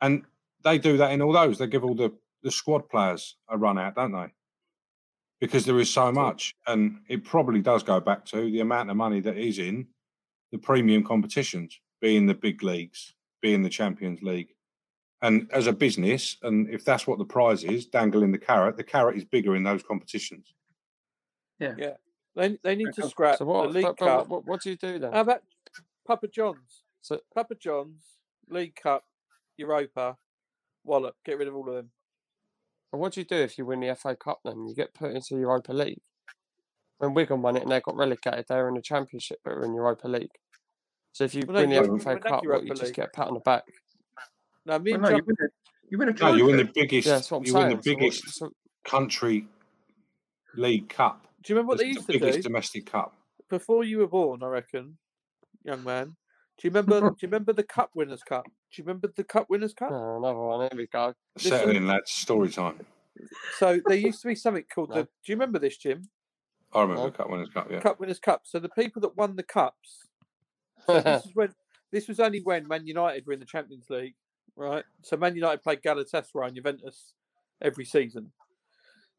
and 0.00 0.24
they 0.62 0.78
do 0.78 0.96
that 0.96 1.12
in 1.12 1.22
all 1.22 1.32
those. 1.32 1.58
They 1.58 1.66
give 1.66 1.84
all 1.84 1.94
the 1.94 2.12
the 2.42 2.50
squad 2.50 2.88
players 2.88 3.36
a 3.48 3.58
run 3.58 3.78
out, 3.78 3.96
don't 3.96 4.12
they? 4.12 4.32
Because 5.40 5.64
there 5.64 5.78
is 5.80 5.90
so 5.90 6.10
much, 6.12 6.54
and 6.66 6.98
it 7.08 7.24
probably 7.24 7.60
does 7.60 7.82
go 7.82 8.00
back 8.00 8.24
to 8.26 8.36
the 8.50 8.60
amount 8.60 8.90
of 8.90 8.96
money 8.96 9.20
that 9.20 9.36
is 9.36 9.58
in 9.58 9.86
the 10.52 10.58
premium 10.58 11.02
competitions, 11.04 11.78
being 12.00 12.26
the 12.26 12.34
big 12.34 12.62
leagues, 12.62 13.14
being 13.42 13.62
the 13.62 13.68
Champions 13.68 14.22
League. 14.22 14.54
And 15.22 15.48
as 15.52 15.66
a 15.66 15.72
business, 15.72 16.36
and 16.42 16.68
if 16.70 16.84
that's 16.84 17.06
what 17.06 17.18
the 17.18 17.24
prize 17.24 17.64
is, 17.64 17.86
dangling 17.86 18.30
the 18.32 18.38
carrot, 18.38 18.76
the 18.76 18.84
carrot 18.84 19.16
is 19.16 19.24
bigger 19.24 19.56
in 19.56 19.64
those 19.64 19.82
competitions. 19.82 20.54
Yeah. 21.58 21.74
Yeah. 21.78 21.94
They, 22.36 22.58
they 22.62 22.74
need 22.76 22.92
to 22.94 23.02
Okay. 23.02 23.08
scrap 23.10 23.38
So 23.38 23.44
what, 23.44 23.68
the 23.68 23.74
League 23.74 23.84
but- 23.84 23.96
but 23.98 24.06
Cup. 24.06 24.28
what, 24.28 24.46
what 24.46 24.62
do 24.62 24.70
you 24.70 24.76
do 24.76 24.98
then? 24.98 25.12
How 25.12 25.20
about 25.20 25.42
Papa 26.06 26.28
John's? 26.28 26.82
So 27.00 27.20
Papa 27.34 27.54
John's, 27.54 28.02
League 28.48 28.76
Cup, 28.76 29.04
Europa, 29.56 30.16
Wallop. 30.84 31.16
Get 31.24 31.38
rid 31.38 31.48
of 31.48 31.54
all 31.56 31.68
of 31.68 31.74
them. 31.74 31.90
But 32.94 32.98
what 33.00 33.12
do 33.14 33.20
you 33.22 33.26
do 33.26 33.34
if 33.34 33.58
you 33.58 33.66
win 33.66 33.80
the 33.80 33.92
FA 33.96 34.14
Cup 34.14 34.38
then? 34.44 34.68
You 34.68 34.72
get 34.72 34.94
put 34.94 35.10
into 35.10 35.34
Europa 35.34 35.72
League. 35.72 35.98
When 36.98 37.12
Wigan 37.12 37.42
won 37.42 37.56
it 37.56 37.64
and 37.64 37.72
they 37.72 37.80
got 37.80 37.96
relegated, 37.96 38.44
they 38.48 38.54
were 38.54 38.68
in 38.68 38.76
the 38.76 38.82
Championship 38.82 39.38
but 39.44 39.56
were 39.56 39.64
in 39.64 39.74
Europa 39.74 40.06
League. 40.06 40.30
So 41.10 41.24
if 41.24 41.34
you 41.34 41.42
Well, 41.44 41.56
they 41.56 41.66
win 41.66 41.70
the 41.86 41.90
won- 41.90 41.98
FA 41.98 42.06
won 42.10 42.14
that 42.14 42.22
Cup, 42.22 42.32
what, 42.34 42.44
Europa 42.44 42.66
you 42.66 42.74
just 42.76 42.94
get 42.94 43.08
a 43.08 43.10
pat 43.10 43.26
on 43.26 43.34
the 43.34 43.40
back. 43.40 43.64
Now, 44.64 44.78
me 44.78 44.92
Well, 44.92 45.06
and 45.06 45.10
no, 45.10 45.16
you 45.16 45.24
win 45.26 45.36
a, 45.40 45.48
you 45.90 45.98
win 45.98 46.08
a 46.10 46.12
No, 46.12 46.34
you 46.34 46.44
win 46.46 46.56
the 46.58 46.70
biggest. 46.72 47.08
Yeah, 47.08 47.14
that's 47.14 47.32
what 47.32 47.38
I'm 47.38 47.44
you 47.46 47.50
saying. 47.52 47.66
win 47.66 47.76
the 47.78 47.82
So 47.82 47.90
what- 47.90 47.98
biggest 47.98 48.28
so- 48.30 48.52
country 48.84 49.48
league 50.54 50.88
cup. 50.88 51.26
do 51.42 51.52
you 51.52 51.56
remember 51.56 51.70
what 51.70 51.78
the 51.78 51.84
they 51.86 51.88
used 51.88 52.06
to 52.06 52.12
biggest 52.12 52.36
do 52.36 52.42
domestic 52.44 52.86
cup. 52.86 53.16
before 53.50 53.82
you 53.82 53.98
were 53.98 54.06
born? 54.06 54.40
I 54.44 54.46
reckon, 54.46 54.98
young 55.64 55.82
man. 55.82 56.14
Do 56.58 56.68
you 56.68 56.70
remember? 56.70 57.00
do 57.10 57.16
you 57.20 57.28
remember 57.28 57.52
the 57.52 57.62
Cup 57.62 57.90
Winners' 57.94 58.22
Cup? 58.22 58.44
Do 58.44 58.50
you 58.82 58.84
remember 58.84 59.12
the 59.14 59.24
Cup 59.24 59.48
Winners' 59.48 59.74
Cup? 59.74 59.90
Oh, 59.92 60.18
another 60.18 60.38
one. 60.38 60.60
Here 60.60 60.78
we 60.78 60.86
go. 60.86 61.14
This 61.36 61.48
Settle 61.48 61.76
in, 61.76 61.86
lads. 61.86 62.10
Story 62.10 62.48
time. 62.50 62.80
So 63.58 63.80
there 63.86 63.96
used 63.96 64.22
to 64.22 64.28
be 64.28 64.34
something 64.34 64.64
called 64.72 64.90
No. 64.90 64.96
the. 64.96 65.02
Do 65.02 65.08
you 65.26 65.34
remember 65.34 65.58
this, 65.58 65.76
Jim? 65.76 66.08
I 66.72 66.82
remember 66.82 67.02
Oh. 67.02 67.06
the 67.06 67.12
Cup 67.12 67.30
Winners' 67.30 67.48
Cup. 67.50 67.70
Yeah. 67.70 67.80
Cup 67.80 68.00
Winners' 68.00 68.18
Cup. 68.18 68.42
So 68.44 68.58
the 68.58 68.68
people 68.68 69.00
that 69.02 69.16
won 69.16 69.36
the 69.36 69.42
cups. 69.42 70.06
So 70.86 71.00
this 71.00 71.24
is 71.24 71.34
when 71.34 71.54
this 71.92 72.08
was 72.08 72.20
only 72.20 72.40
when 72.42 72.68
Man 72.68 72.86
United 72.86 73.26
were 73.26 73.32
in 73.32 73.40
the 73.40 73.46
Champions 73.46 73.88
League, 73.88 74.16
right? 74.54 74.84
So 75.02 75.16
Man 75.16 75.34
United 75.34 75.62
played 75.62 75.80
Galatasaray 75.80 76.48
and 76.48 76.56
Juventus 76.56 77.14
every 77.62 77.86
season, 77.86 78.32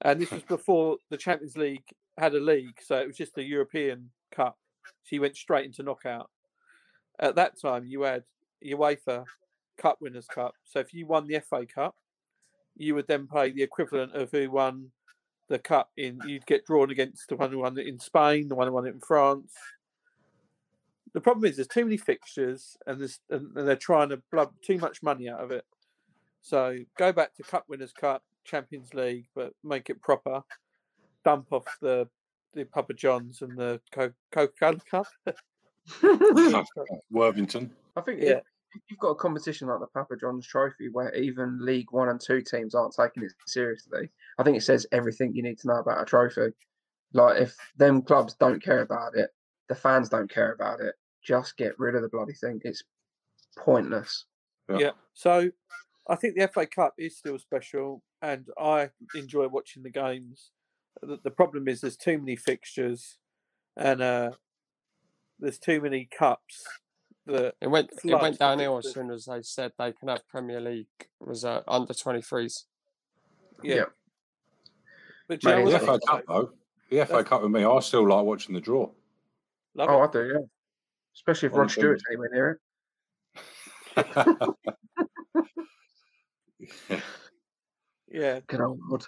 and 0.02 0.22
this 0.22 0.30
was 0.30 0.44
before 0.48 0.98
the 1.10 1.18
Champions 1.18 1.58
League 1.58 1.86
had 2.20 2.36
a 2.36 2.40
league, 2.40 2.80
so 2.84 2.98
it 2.98 3.08
was 3.08 3.18
just 3.18 3.34
the 3.34 3.44
European 3.44 4.12
Cup. 4.32 4.60
So 5.06 5.16
you 5.16 5.22
went 5.22 5.38
straight 5.38 5.66
into 5.66 5.82
knockout. 5.82 6.30
At 7.20 7.36
that 7.36 7.60
time, 7.60 7.86
you 7.86 8.02
had 8.02 8.24
your 8.62 8.80
UEFA 8.80 9.26
Cup 9.78 9.98
Winners' 10.02 10.28
Cup. 10.28 10.56
So 10.64 10.80
if 10.80 10.94
you 10.94 11.06
won 11.06 11.28
the 11.28 11.40
FA 11.40 11.66
Cup, 11.66 11.96
you 12.76 12.96
would 12.96 13.08
then 13.08 13.28
play 13.28 13.52
the 13.52 13.64
equivalent 13.64 14.14
of 14.14 14.32
who 14.32 14.52
won 14.52 14.92
the 15.48 15.60
cup 15.60 15.92
in. 15.98 16.20
You'd 16.26 16.46
get 16.46 16.66
drawn 16.66 16.92
against 16.92 17.30
the 17.30 17.36
one 17.36 17.52
who 17.52 17.60
won 17.60 17.78
it 17.78 17.88
in 17.88 18.00
Spain, 18.00 18.48
the 18.48 18.56
one 18.56 18.68
who 18.68 18.74
won 18.74 18.88
it 18.88 18.94
in 18.94 19.00
France. 19.00 19.54
The 21.14 21.22
problem 21.22 21.46
is 21.46 21.56
there's 21.56 21.68
too 21.68 21.86
many 21.86 21.98
fixtures, 21.98 22.76
and 22.88 23.00
there's 23.00 23.20
and 23.30 23.56
and 23.56 23.68
they're 23.68 23.76
trying 23.76 24.10
to 24.10 24.22
blub 24.32 24.54
too 24.62 24.78
much 24.78 25.02
money 25.02 25.30
out 25.30 25.40
of 25.40 25.52
it. 25.52 25.66
So 26.42 26.80
go 26.98 27.14
back 27.14 27.34
to 27.36 27.44
Cup 27.44 27.66
Winners' 27.70 27.94
Cup, 27.94 28.24
Champions 28.44 28.94
League, 28.94 29.28
but 29.34 29.54
make 29.64 29.90
it 29.90 30.02
proper. 30.02 30.42
Dump 31.24 31.48
off 31.52 31.66
the 31.82 32.08
the 32.54 32.66
Papa 32.66 32.94
John's 32.94 33.42
and 33.42 33.58
the 33.58 33.80
Co- 33.92 34.14
Coca-Cola 34.32 34.80
Cup. 34.90 35.08
Worthington. 37.12 37.72
I 37.96 38.02
think 38.02 38.22
Yeah. 38.22 38.30
if 38.32 38.44
if 38.76 38.82
you've 38.90 39.00
got 39.00 39.12
a 39.12 39.16
competition 39.16 39.70
like 39.70 39.80
the 39.80 39.88
Papa 39.88 40.16
John's 40.20 40.46
Trophy 40.46 40.90
where 40.92 41.14
even 41.16 41.64
League 41.64 41.92
One 41.92 42.10
and 42.10 42.20
Two 42.20 42.42
teams 42.42 42.76
aren't 42.76 42.94
taking 42.94 43.24
it 43.24 43.32
seriously, 43.48 44.10
I 44.38 44.44
think 44.44 44.58
it 44.58 44.64
says 44.64 44.86
everything 44.92 45.34
you 45.34 45.44
need 45.44 45.58
to 45.60 45.68
know 45.68 45.80
about 45.80 46.02
a 46.02 46.06
trophy. 46.06 46.50
Like 47.14 47.42
if 47.42 47.56
them 47.78 48.02
clubs 48.02 48.34
don't 48.34 48.62
care 48.62 48.82
about 48.82 49.16
it, 49.16 49.30
the 49.70 49.76
fans 49.76 50.10
don't 50.10 50.30
care 50.30 50.52
about 50.52 50.82
it. 50.82 50.96
Just 51.24 51.56
get 51.56 51.80
rid 51.80 51.96
of 51.96 52.02
the 52.02 52.10
bloody 52.10 52.34
thing. 52.34 52.60
It's 52.66 52.84
pointless. 53.58 54.26
Yeah. 54.70 54.78
Yeah. 54.78 54.92
So 55.14 55.52
I 56.10 56.16
think 56.16 56.36
the 56.36 56.48
FA 56.50 56.66
Cup 56.68 56.96
is 56.98 57.18
still 57.18 57.40
special, 57.40 58.04
and 58.22 58.46
I 58.60 58.90
enjoy 59.16 59.48
watching 59.48 59.84
the 59.84 59.90
games. 59.90 60.52
The, 61.02 61.18
the 61.24 61.32
problem 61.32 61.70
is 61.70 61.80
there's 61.80 61.96
too 61.96 62.18
many 62.18 62.36
fixtures, 62.36 63.20
and 63.78 64.02
uh, 64.02 64.32
there's 65.40 65.60
too 65.60 65.82
many 65.82 66.08
cups. 66.18 66.64
That 67.28 67.56
It 67.62 67.68
went 67.68 67.90
it 68.04 68.22
went 68.22 68.38
downhill 68.38 68.78
as 68.78 68.94
soon 68.94 69.10
as 69.12 69.26
they 69.26 69.42
said 69.42 69.72
they 69.80 69.94
can 69.94 70.10
have 70.10 70.28
Premier 70.28 70.62
League 70.62 70.86
was 71.20 71.44
uh, 71.44 71.62
under 71.68 71.94
23s. 71.94 72.66
yeah. 73.64 73.76
Yeah. 73.76 73.84
But 75.28 75.42
do 75.42 75.48
Mate, 75.50 75.66
The 75.66 75.76
I 75.76 75.80
FA 75.80 76.00
Cup, 76.08 76.24
though? 76.28 76.42
though, 76.42 76.52
the 76.98 77.06
FA 77.08 77.24
Cup 77.24 77.42
with 77.42 77.52
me, 77.52 77.66
I 77.66 77.80
still 77.80 78.08
like 78.08 78.24
watching 78.24 78.54
the 78.54 78.62
draw. 78.62 78.92
Love 79.74 79.90
Oh, 79.90 80.04
it. 80.04 80.08
I 80.08 80.12
do, 80.12 80.28
yeah. 80.34 80.40
Especially 81.16 81.48
if 81.48 81.54
One 81.54 81.62
Rod 81.62 81.72
thing- 81.72 81.82
Stewart's 81.82 82.04
anywhere 82.12 82.30
near 82.32 82.60
it. 86.90 87.02
Yeah. 88.08 88.40
Good 88.48 88.62
old 88.62 88.80
Rod. 88.90 89.06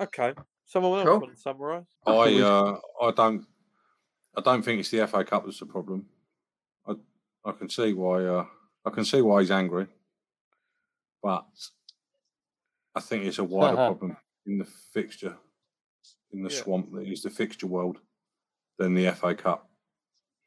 Okay. 0.00 0.34
Someone 0.66 0.98
else 1.00 1.08
Cool. 1.08 1.20
want 1.20 1.34
to 1.34 1.40
summarise? 1.40 1.84
I 2.06 2.40
uh, 2.40 2.78
I 3.02 3.10
don't 3.12 3.44
I 4.36 4.40
don't 4.40 4.62
think 4.62 4.80
it's 4.80 4.90
the 4.90 5.06
FA 5.06 5.24
Cup 5.24 5.44
that's 5.44 5.58
the 5.58 5.66
problem. 5.66 6.06
I 6.86 6.94
I 7.44 7.52
can 7.52 7.68
see 7.68 7.92
why 7.92 8.24
uh, 8.24 8.46
I 8.84 8.90
can 8.90 9.04
see 9.04 9.20
why 9.22 9.40
he's 9.40 9.50
angry, 9.50 9.86
but 11.22 11.46
I 12.94 13.00
think 13.00 13.24
it's 13.24 13.38
a 13.38 13.44
wider 13.44 13.76
problem 13.76 14.16
in 14.46 14.58
the 14.58 14.64
fixture, 14.64 15.36
in 16.32 16.42
the 16.42 16.50
Yeah. 16.50 16.62
swamp 16.62 16.92
that 16.92 17.06
is 17.06 17.22
the 17.22 17.30
fixture 17.30 17.66
world, 17.66 17.98
than 18.78 18.94
the 18.94 19.10
FA 19.12 19.34
Cup. 19.34 19.68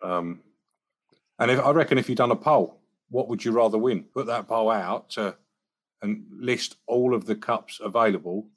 Um, 0.02 0.42
and 1.40 1.52
if 1.52 1.60
I 1.60 1.72
reckon 1.72 1.98
if 1.98 2.08
you'd 2.10 2.18
done 2.18 2.32
a 2.32 2.36
poll, 2.36 2.80
what 3.10 3.28
would 3.28 3.44
you 3.44 3.52
rather 3.52 3.78
win? 3.78 4.04
Put 4.06 4.28
that 4.28 4.48
poll 4.48 4.70
out 4.72 5.10
to, 5.12 5.36
and 6.02 6.26
list 6.32 6.78
all 6.88 7.14
of 7.14 7.26
the 7.26 7.36
cups 7.36 7.80
available 7.82 8.48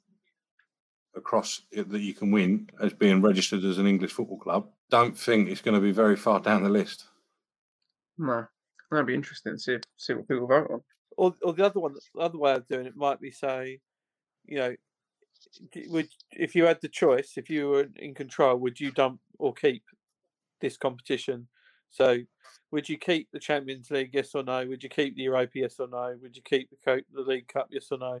across 1.15 1.61
it 1.71 1.89
that 1.89 2.01
you 2.01 2.13
can 2.13 2.31
win 2.31 2.69
as 2.81 2.93
being 2.93 3.21
registered 3.21 3.63
as 3.63 3.77
an 3.77 3.87
English 3.87 4.11
football 4.11 4.37
club. 4.39 4.69
Don't 4.89 5.17
think 5.17 5.49
it's 5.49 5.61
going 5.61 5.75
to 5.75 5.81
be 5.81 5.91
very 5.91 6.15
far 6.15 6.39
down 6.39 6.63
the 6.63 6.69
list. 6.69 7.05
No. 8.17 8.45
That'd 8.91 9.07
be 9.07 9.15
interesting 9.15 9.53
to 9.53 9.59
see 9.59 9.77
see 9.97 10.13
what 10.13 10.27
people 10.27 10.47
vote 10.47 10.69
on. 10.71 10.81
Or, 11.17 11.33
or 11.41 11.53
the 11.53 11.65
other 11.65 11.79
one, 11.79 11.93
the 11.93 12.21
other 12.21 12.37
way 12.37 12.53
of 12.53 12.67
doing 12.67 12.85
it 12.85 12.95
might 12.95 13.19
be 13.19 13.31
say, 13.31 13.79
you 14.45 14.57
know, 14.57 14.75
would 15.87 16.07
if 16.31 16.55
you 16.55 16.65
had 16.65 16.81
the 16.81 16.87
choice, 16.87 17.33
if 17.37 17.49
you 17.49 17.69
were 17.69 17.87
in 17.97 18.13
control, 18.13 18.57
would 18.57 18.79
you 18.79 18.91
dump 18.91 19.19
or 19.39 19.53
keep 19.53 19.83
this 20.61 20.77
competition? 20.77 21.47
So, 21.89 22.19
would 22.71 22.89
you 22.89 22.97
keep 22.97 23.29
the 23.31 23.39
Champions 23.39 23.89
League? 23.89 24.11
Yes 24.13 24.35
or 24.35 24.43
no? 24.43 24.65
Would 24.67 24.83
you 24.83 24.89
keep 24.89 25.15
the 25.15 25.23
Europa? 25.23 25.51
Yes 25.55 25.79
or 25.79 25.87
no? 25.87 26.15
Would 26.21 26.35
you 26.35 26.41
keep 26.43 26.69
the 26.69 26.77
Co- 26.83 27.05
the 27.13 27.21
League 27.21 27.47
Cup? 27.47 27.67
Yes 27.71 27.87
or 27.91 27.97
no? 27.97 28.19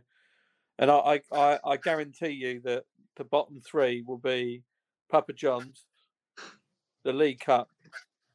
And 0.77 0.91
I, 0.91 0.95
I, 0.95 1.21
I, 1.31 1.59
I 1.65 1.77
guarantee 1.77 2.29
you 2.29 2.61
that 2.61 2.83
the 3.15 3.23
bottom 3.23 3.61
three 3.61 4.03
will 4.05 4.17
be 4.17 4.63
Papa 5.09 5.33
John's, 5.33 5.85
the 7.05 7.13
League 7.13 7.39
Cup, 7.39 7.69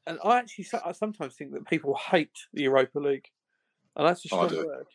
and 0.06 0.18
I 0.24 0.38
actually 0.38 0.66
I 0.84 0.92
sometimes 0.92 1.34
think 1.34 1.52
that 1.52 1.68
people 1.68 1.94
hate 2.10 2.30
the 2.54 2.62
Europa 2.62 2.98
League, 2.98 3.28
and 3.96 4.06
that's 4.08 4.24
a 4.24 4.28
I 4.28 4.30
strong 4.30 4.48
do. 4.48 4.64
word. 4.64 4.86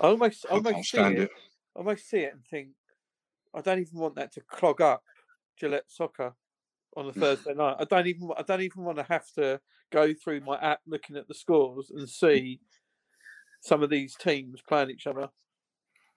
I 0.00 0.06
almost, 0.06 0.46
I 0.48 0.54
I 0.54 0.56
almost 0.56 0.90
see 0.90 0.98
it, 0.98 1.18
it. 1.18 1.30
I 1.74 1.78
almost 1.78 2.08
see 2.08 2.18
it 2.18 2.32
and 2.32 2.44
think, 2.44 2.68
I 3.54 3.60
don't 3.60 3.80
even 3.80 3.98
want 3.98 4.14
that 4.16 4.32
to 4.34 4.40
clog 4.42 4.80
up 4.80 5.02
Gillette 5.58 5.84
Soccer 5.88 6.34
on 6.96 7.08
a 7.08 7.12
Mm. 7.12 7.20
Thursday 7.20 7.54
night. 7.54 7.76
I 7.78 7.84
don't 7.84 8.06
even, 8.06 8.30
I 8.36 8.42
don't 8.42 8.60
even 8.60 8.84
want 8.84 8.98
to 8.98 9.04
have 9.04 9.30
to 9.36 9.60
go 9.90 10.12
through 10.12 10.40
my 10.40 10.58
app 10.58 10.80
looking 10.86 11.16
at 11.16 11.28
the 11.28 11.34
scores 11.34 11.90
and 11.90 12.08
see 12.08 12.60
some 13.60 13.82
of 13.82 13.90
these 13.90 14.14
teams 14.14 14.60
playing 14.68 14.90
each 14.90 15.06
other. 15.06 15.28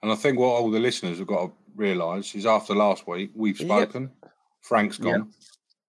And 0.01 0.11
I 0.11 0.15
think 0.15 0.37
what 0.37 0.47
all 0.47 0.71
the 0.71 0.79
listeners 0.79 1.19
have 1.19 1.27
got 1.27 1.47
to 1.47 1.51
realise 1.75 2.35
is 2.35 2.45
after 2.45 2.73
last 2.75 3.07
week, 3.07 3.31
we've 3.33 3.57
Yep. 3.57 3.67
spoken. 3.67 4.11
Frank's 4.61 4.97
Yeah. 4.97 5.03
gone. 5.05 5.33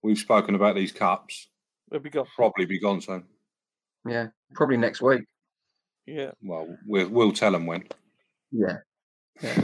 We've 0.03 0.19
spoken 0.19 0.55
about 0.55 0.75
these 0.75 0.93
cups. 0.93 1.49
There 1.91 2.01
we 2.01 2.11
go. 2.11 2.27
Probably 2.37 2.65
be 2.67 2.79
gone 2.81 3.01
soon. 3.01 3.25
Yeah. 4.09 4.29
Probably 4.55 4.77
next 4.77 5.03
week. 5.03 5.23
Yeah. 6.07 6.31
Well, 6.43 6.77
we'll, 6.87 7.09
we'll 7.09 7.33
tell 7.33 7.53
them 7.53 7.67
when. 7.67 7.85
Yeah. 8.53 8.79
No, 9.43 9.57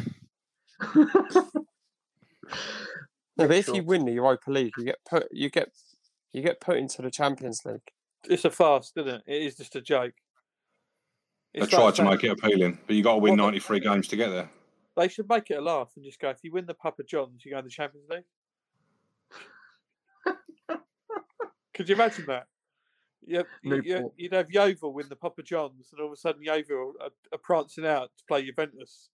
but 3.36 3.50
if 3.52 3.68
you 3.68 3.82
win 3.82 4.04
the 4.04 4.12
Europa 4.12 4.50
League, 4.50 4.72
you 4.78 4.84
get 4.84 4.98
put 5.08 5.28
you 5.32 5.50
get 5.50 5.68
you 6.32 6.42
get 6.42 6.60
put 6.60 6.76
into 6.76 7.02
the 7.02 7.10
Champions 7.10 7.62
League. 7.64 7.80
It's 8.24 8.44
a 8.44 8.50
farce, 8.50 8.92
isn't 8.96 9.08
it? 9.08 9.22
It 9.26 9.42
is 9.42 9.56
just 9.56 9.76
a 9.76 9.80
joke. 9.80 10.14
They 11.54 11.62
It's 11.62 11.70
tried 11.70 11.90
to 11.90 11.96
saying- 11.96 12.08
make 12.10 12.24
it 12.24 12.30
appealing, 12.32 12.78
but 12.86 12.96
you 12.96 13.02
got 13.02 13.14
to 13.14 13.18
win 13.18 13.36
Well, 13.36 13.46
but- 13.46 13.52
93 13.52 13.80
games 13.80 14.08
to 14.08 14.16
get 14.16 14.28
there. 14.30 14.50
They 14.96 15.08
should 15.08 15.28
make 15.28 15.50
it 15.50 15.58
a 15.58 15.60
laugh 15.60 15.90
and 15.96 16.04
just 16.04 16.18
go, 16.18 16.30
if 16.30 16.38
you 16.42 16.52
win 16.52 16.64
the 16.64 16.72
Papa 16.74 17.02
John's, 17.04 17.44
you 17.44 17.52
go 17.52 17.58
in 17.58 17.64
the 17.64 17.70
Champions 17.70 18.08
League. 18.08 18.24
Could 21.76 21.88
you 21.88 21.94
imagine 21.94 22.24
that? 22.26 22.46
Yeah, 23.26 23.42
you, 23.62 23.82
you, 23.84 24.12
you'd 24.16 24.32
have 24.32 24.50
Yeovil 24.50 24.94
win 24.94 25.06
the 25.08 25.16
Papa 25.16 25.42
John's, 25.42 25.88
and 25.92 26.00
all 26.00 26.06
of 26.06 26.12
a 26.12 26.16
sudden 26.16 26.42
Yeovil 26.42 26.94
are, 27.00 27.10
are 27.32 27.38
prancing 27.42 27.86
out 27.86 28.10
to 28.16 28.24
play 28.26 28.44
Juventus. 28.44 29.10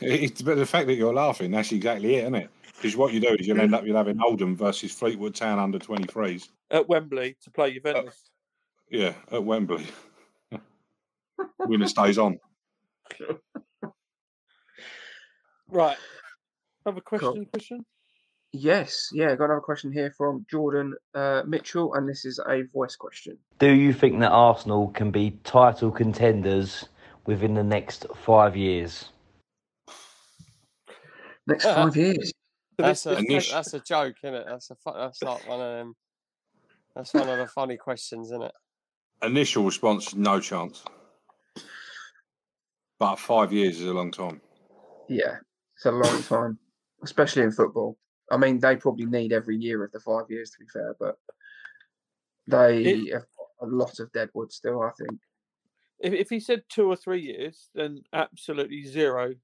it's, 0.00 0.42
but 0.42 0.56
the 0.56 0.66
fact 0.66 0.86
that 0.86 0.94
you're 0.94 1.14
laughing, 1.14 1.50
that's 1.50 1.72
exactly 1.72 2.16
it, 2.16 2.24
isn't 2.24 2.34
it? 2.34 2.50
Because 2.76 2.96
what 2.96 3.12
you 3.12 3.20
do 3.20 3.34
is 3.38 3.46
you'll 3.46 3.60
end 3.60 3.74
up 3.74 3.84
you'll 3.84 3.96
having 3.96 4.20
Oldham 4.20 4.54
versus 4.54 4.92
Fleetwood 4.92 5.34
Town 5.34 5.58
under 5.58 5.78
23s. 5.78 6.48
at 6.70 6.88
Wembley 6.88 7.36
to 7.42 7.50
play 7.50 7.72
Juventus. 7.72 8.30
Yeah, 8.90 9.14
at 9.32 9.42
Wembley. 9.42 9.86
Winner 11.60 11.88
stays 11.88 12.18
on. 12.18 12.38
Right. 15.68 15.96
Have 16.84 16.96
a 16.96 17.00
question, 17.00 17.46
Christian? 17.52 17.84
Yes. 18.58 19.10
Yeah. 19.12 19.34
Got 19.34 19.46
another 19.46 19.60
question 19.60 19.92
here 19.92 20.10
from 20.16 20.46
Jordan 20.50 20.94
uh, 21.14 21.42
Mitchell, 21.46 21.94
and 21.94 22.08
this 22.08 22.24
is 22.24 22.40
a 22.48 22.62
voice 22.72 22.96
question. 22.96 23.38
Do 23.58 23.70
you 23.70 23.92
think 23.92 24.20
that 24.20 24.30
Arsenal 24.30 24.88
can 24.88 25.10
be 25.10 25.38
title 25.44 25.90
contenders 25.90 26.88
within 27.26 27.54
the 27.54 27.62
next 27.62 28.06
five 28.14 28.56
years? 28.56 29.10
Next 31.46 31.64
five 31.64 31.96
years. 31.96 32.32
That's 32.78 33.06
a 33.06 33.10
this 33.10 33.18
Init- 33.20 33.28
take- 33.28 33.50
that's 33.50 33.74
a 33.74 33.80
joke, 33.80 34.16
isn't 34.22 34.34
it? 34.34 34.46
That's 34.48 34.70
a 34.70 34.76
that's 34.84 35.22
like 35.22 35.48
one 35.48 35.60
of 35.60 35.78
them. 35.78 35.94
That's 36.94 37.12
one 37.12 37.28
of 37.28 37.38
the 37.38 37.46
funny 37.46 37.76
questions, 37.76 38.28
isn't 38.28 38.42
it? 38.42 38.52
Initial 39.22 39.64
response, 39.64 40.14
no 40.14 40.40
chance. 40.40 40.82
But 42.98 43.16
five 43.16 43.52
years 43.52 43.80
is 43.80 43.86
a 43.86 43.92
long 43.92 44.10
time. 44.10 44.40
Yeah. 45.08 45.36
It's 45.74 45.84
a 45.84 45.90
long 45.90 46.22
time, 46.22 46.58
especially 47.04 47.42
in 47.42 47.52
football. 47.52 47.98
I 48.30 48.36
mean, 48.36 48.58
they 48.58 48.76
probably 48.76 49.06
need 49.06 49.32
every 49.32 49.56
year 49.56 49.84
of 49.84 49.92
the 49.92 50.00
five 50.00 50.30
years, 50.30 50.50
to 50.50 50.58
be 50.60 50.66
fair, 50.66 50.96
but 50.98 51.16
they 52.46 52.82
It- 52.84 53.12
have 53.12 53.26
got 53.36 53.48
a 53.60 53.66
lot 53.66 54.00
of 54.00 54.12
deadwood 54.12 54.52
still, 54.52 54.82
I 54.82 54.90
think. 54.92 55.20
if, 56.00 56.12
if 56.12 56.28
he 56.30 56.40
said 56.40 56.64
two 56.68 56.88
or 56.88 56.96
three 56.96 57.20
years, 57.22 57.70
then 57.74 58.02
absolutely 58.12 58.84
zero 58.84 59.34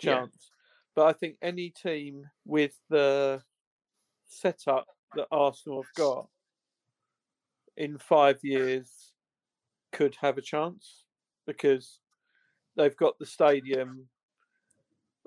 Yeah. 0.00 0.20
chance. 0.20 0.50
But 0.94 1.06
I 1.06 1.12
think 1.12 1.36
any 1.40 1.70
team 1.70 2.28
with 2.44 2.72
the 2.90 3.42
setup 4.26 4.86
that 5.14 5.28
Arsenal 5.30 5.82
have 5.82 5.94
got 5.94 6.28
in 7.76 7.98
five 7.98 8.38
years 8.42 9.12
could 9.92 10.16
have 10.20 10.36
a 10.38 10.42
chance 10.42 11.04
because 11.46 12.00
they've 12.76 12.96
got 12.96 13.18
the 13.18 13.26
stadium. 13.26 14.08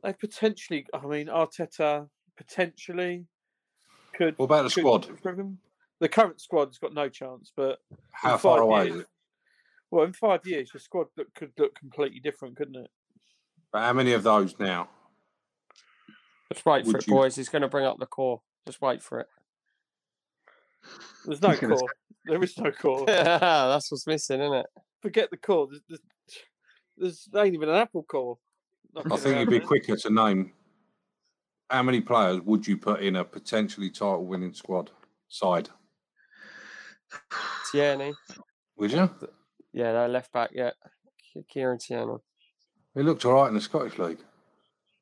They 0.03 0.13
potentially, 0.13 0.85
I 0.93 1.05
mean, 1.05 1.27
Arteta 1.27 2.09
potentially 2.45 3.25
could. 4.13 4.37
What 4.37 4.45
about 4.45 4.63
the 4.63 4.69
squad? 4.69 5.07
The 5.99 6.09
current 6.09 6.41
squad's 6.41 6.79
got 6.79 6.93
no 6.93 7.09
chance, 7.09 7.51
but 7.55 7.79
How 8.11 8.37
far 8.37 8.61
away 8.61 8.85
years- 8.85 8.95
is 8.95 9.01
it? 9.01 9.07
Well, 9.91 10.05
in 10.05 10.13
five 10.13 10.45
years, 10.47 10.73
your 10.73 10.79
squad 10.79 11.07
look, 11.17 11.33
could 11.35 11.51
look 11.59 11.75
completely 11.75 12.19
different, 12.21 12.55
couldn't 12.55 12.77
it? 12.77 12.89
But 13.73 13.81
how 13.81 13.93
many 13.93 14.13
of 14.13 14.23
those 14.23 14.57
now? 14.57 14.89
Just 16.51 16.65
wait 16.65 16.85
for 16.87 16.97
it, 16.97 17.07
you- 17.07 17.13
boys. 17.13 17.35
He's 17.35 17.49
going 17.49 17.61
to 17.61 17.67
bring 17.67 17.85
up 17.85 17.99
the 17.99 18.05
core. 18.05 18.41
Just 18.65 18.81
wait 18.81 19.03
for 19.03 19.19
it. 19.19 19.27
There's 21.25 21.41
no 21.41 21.49
was 21.49 21.59
gonna 21.61 21.75
core. 21.75 21.89
There 22.25 22.43
is 22.43 22.57
no 22.57 22.71
core. 22.71 23.05
that's 23.05 23.91
what's 23.91 24.07
missing, 24.07 24.41
isn't 24.41 24.53
it? 24.53 24.65
Forget 25.01 25.29
the 25.29 25.37
core. 25.37 25.67
There's, 25.69 25.81
there's, 25.87 26.01
there's 26.97 27.29
ain't 27.35 27.53
even 27.53 27.69
an 27.69 27.75
apple 27.75 28.03
core. 28.03 28.37
I 28.95 29.17
think 29.17 29.39
you'd 29.39 29.49
be 29.49 29.59
quicker 29.65 29.95
to 29.95 30.09
name 30.09 30.53
how 31.71 31.81
many 31.81 32.01
players 32.01 32.41
would 32.41 32.67
you 32.67 32.77
put 32.77 33.01
in 33.01 33.15
a 33.15 33.23
potentially 33.23 33.89
title 33.89 34.25
winning 34.25 34.53
squad 34.53 34.91
side? 35.29 35.69
Tierney. 37.71 38.13
Would 38.77 38.91
you? 38.91 39.09
Yeah, 39.73 39.93
no 39.93 40.07
left 40.07 40.33
back. 40.33 40.51
Yeah, 40.53 40.71
Kieran 41.49 41.79
Tierney. 41.79 42.17
He 42.93 43.03
looked 43.03 43.23
all 43.25 43.33
right 43.33 43.47
in 43.47 43.53
the 43.53 43.61
Scottish 43.61 43.97
League. 43.97 44.19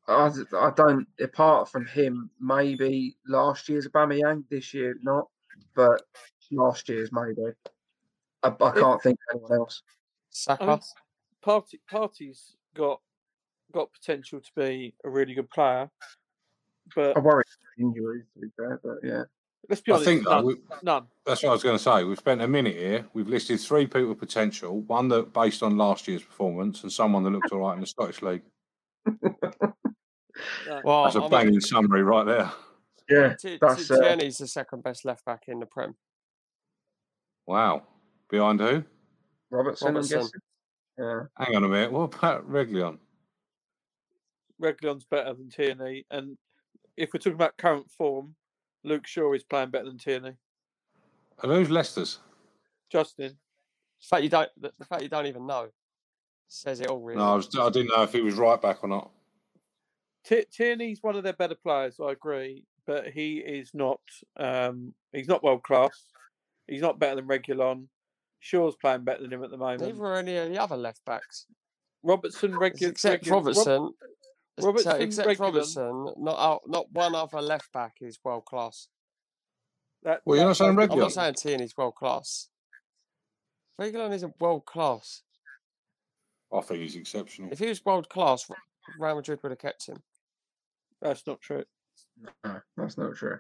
I, 0.08 0.32
I 0.58 0.72
don't. 0.76 1.08
Apart 1.20 1.72
from 1.72 1.86
him, 1.88 2.30
maybe 2.40 3.18
last 3.28 3.68
year's 3.68 3.88
Aubameyang, 3.88 4.44
this 4.50 4.74
year 4.74 4.96
not, 5.02 5.28
but 5.76 6.04
last 6.52 6.88
year's 6.88 7.10
maybe. 7.12 7.52
I, 8.44 8.48
I 8.48 8.72
can't 8.72 9.02
think 9.02 9.18
of 9.34 9.36
anyone 9.36 9.60
else. 9.60 9.82
Saka. 10.30 10.64
I 10.64 10.68
mean, 10.68 10.80
Partey 11.44 11.80
Partey's 11.92 12.56
got 12.76 13.02
got 13.72 13.92
potential 13.94 14.40
to 14.40 14.52
be 14.56 14.94
a 15.04 15.10
really 15.10 15.34
good 15.34 15.50
player, 15.50 15.90
but 16.96 17.16
I 17.16 17.20
worry 17.20 17.44
about 17.44 17.88
injuries 17.88 18.26
to 18.34 18.40
be 18.42 18.48
fair, 18.58 18.80
but 18.84 18.98
yeah. 19.04 19.24
let's 19.70 19.82
be 19.82 19.92
I 19.94 20.00
think 20.04 20.24
though, 20.24 20.32
none, 20.32 20.46
we, 20.46 20.56
none. 20.84 21.08
that's 21.26 21.44
what 21.44 21.50
I 21.50 21.54
was 21.54 21.64
going 21.64 21.78
to 21.78 21.84
say. 21.84 22.04
We've 22.04 22.18
spent 22.18 22.42
a 22.42 22.48
minute 22.48 22.76
here. 22.76 23.06
We've 23.14 23.28
listed 23.28 23.60
three 23.60 23.88
people 23.88 24.16
potential. 24.16 24.82
One 24.82 25.08
that 25.10 25.34
based 25.34 25.64
on 25.64 25.78
last 25.78 26.08
year's 26.08 26.24
performance, 26.24 26.84
and 26.84 26.92
someone 26.92 27.24
that 27.24 27.32
looked 27.32 27.52
all 27.52 27.60
right 27.60 27.76
in 27.76 27.82
the 27.82 27.88
Scottish 27.88 28.22
League. 28.22 28.44
well, 30.84 31.04
That's 31.04 31.16
a 31.16 31.20
I 31.20 31.22
mean, 31.22 31.30
banging 31.30 31.62
summary 31.62 32.04
right 32.04 32.26
there. 32.26 32.52
Yeah, 33.10 33.34
Ti- 33.34 33.50
Ti- 33.50 33.58
that's 33.60 33.90
uh, 33.90 34.16
the 34.16 34.32
second 34.32 34.84
best 34.84 35.04
left 35.04 35.26
back 35.26 35.44
in 35.48 35.60
the 35.60 35.66
Prem. 35.66 35.96
Wow. 37.48 37.84
Behind 38.30 38.60
who? 38.60 38.84
Robertson, 39.50 39.96
Robertson. 39.96 40.22
I'm. 40.22 40.30
Yeah. 41.00 41.22
Hang 41.38 41.56
on 41.56 41.64
a 41.64 41.68
minute. 41.68 41.92
What 41.92 42.14
about 42.14 42.48
Reguilon? 42.48 43.00
Reguilon's 44.62 45.06
better 45.06 45.34
than 45.34 45.50
Tierney, 45.50 46.06
and 46.12 46.38
if 46.98 47.14
we're 47.14 47.20
talking 47.20 47.34
about 47.34 47.58
current 47.58 47.90
form, 47.92 48.36
Luke 48.84 49.08
Shaw 49.08 49.34
is 49.34 49.44
playing 49.44 49.70
better 49.70 49.86
than 49.86 49.98
Tierney. 49.98 50.34
And 51.42 51.52
who's 51.52 51.70
Leicester's? 51.70 52.20
Justin, 52.92 53.38
The 54.02 54.08
fact 54.08 54.24
you 54.24 54.30
don't, 54.30 54.50
the, 54.60 54.72
the 54.80 54.86
fact 54.86 55.04
you 55.04 55.10
don't 55.10 55.28
even 55.28 55.46
know, 55.46 55.70
says 56.48 56.82
it 56.82 56.88
all. 56.88 57.00
Really. 57.00 57.20
No, 57.20 57.34
I, 57.34 57.36
was, 57.36 57.50
I 57.58 57.70
didn't 57.70 57.90
know 57.96 58.04
if 58.04 58.12
he 58.14 58.22
was 58.22 58.36
right 58.36 58.62
back 58.62 58.84
or 58.84 58.88
not. 58.88 59.12
T- 60.26 60.46
Tierney's 60.52 61.02
one 61.02 61.16
of 61.16 61.24
their 61.24 61.34
better 61.34 61.56
players. 61.56 61.98
I 62.04 62.12
agree, 62.12 62.66
but 62.86 63.08
he 63.08 63.38
is 63.38 63.72
not. 63.74 64.00
Um, 64.38 64.94
he's 65.14 65.28
not 65.28 65.44
world 65.44 65.64
class. 65.64 66.06
He's 66.68 66.82
not 66.82 67.00
better 67.00 67.16
than 67.16 67.28
Reguilon. 67.28 67.86
Shaw's 68.42 68.76
playing 68.76 69.04
better 69.04 69.22
than 69.22 69.34
him 69.34 69.44
at 69.44 69.52
the 69.52 69.58
moment. 69.58 69.82
Neither 69.82 70.04
are 70.06 70.18
any 70.18 70.38
of 70.38 70.50
the 70.50 70.58
other 70.62 70.78
left 70.78 71.04
backs. 71.06 71.46
Robertson, 72.04 72.52
It's 72.52 72.60
Reguilon, 72.60 72.90
except 72.90 73.28
Robertson. 73.28 73.64
so 73.64 73.96
Robertson, 74.64 75.02
except 75.02 75.28
Reguilon. 75.30 75.40
Robertson, 75.40 76.14
not 76.18 76.40
out, 76.40 76.62
not 76.68 76.92
one 76.92 77.16
other 77.16 77.42
left 77.42 77.72
back 77.72 77.96
is 78.02 78.20
world 78.24 78.46
class. 78.46 78.88
That, 80.04 80.22
Well, 80.26 80.38
you're 80.38 80.46
not 80.48 80.58
saying 80.58 80.76
that- 80.76 80.82
I'm 80.84 80.90
Reguilon? 80.90 81.00
not 81.02 81.12
saying 81.14 81.34
Tierney's 81.36 81.76
world 81.78 81.96
class. 81.96 82.50
Reguilon 83.80 84.14
isn't 84.14 84.40
world 84.40 84.66
class. 84.66 85.24
I 86.54 86.62
think 86.62 86.82
he's 86.82 86.96
exceptional. 86.96 87.50
If 87.52 87.60
he 87.60 87.68
was 87.68 87.84
world 87.86 88.10
class, 88.10 88.50
Real 89.00 89.16
Madrid 89.16 89.40
would 89.44 89.52
have 89.52 89.60
kept 89.60 89.86
him. 89.88 89.98
That's 91.02 91.26
not 91.28 91.40
true. 91.42 91.64
No, 92.44 92.60
that's 92.76 92.98
not 92.98 93.16
true. 93.16 93.38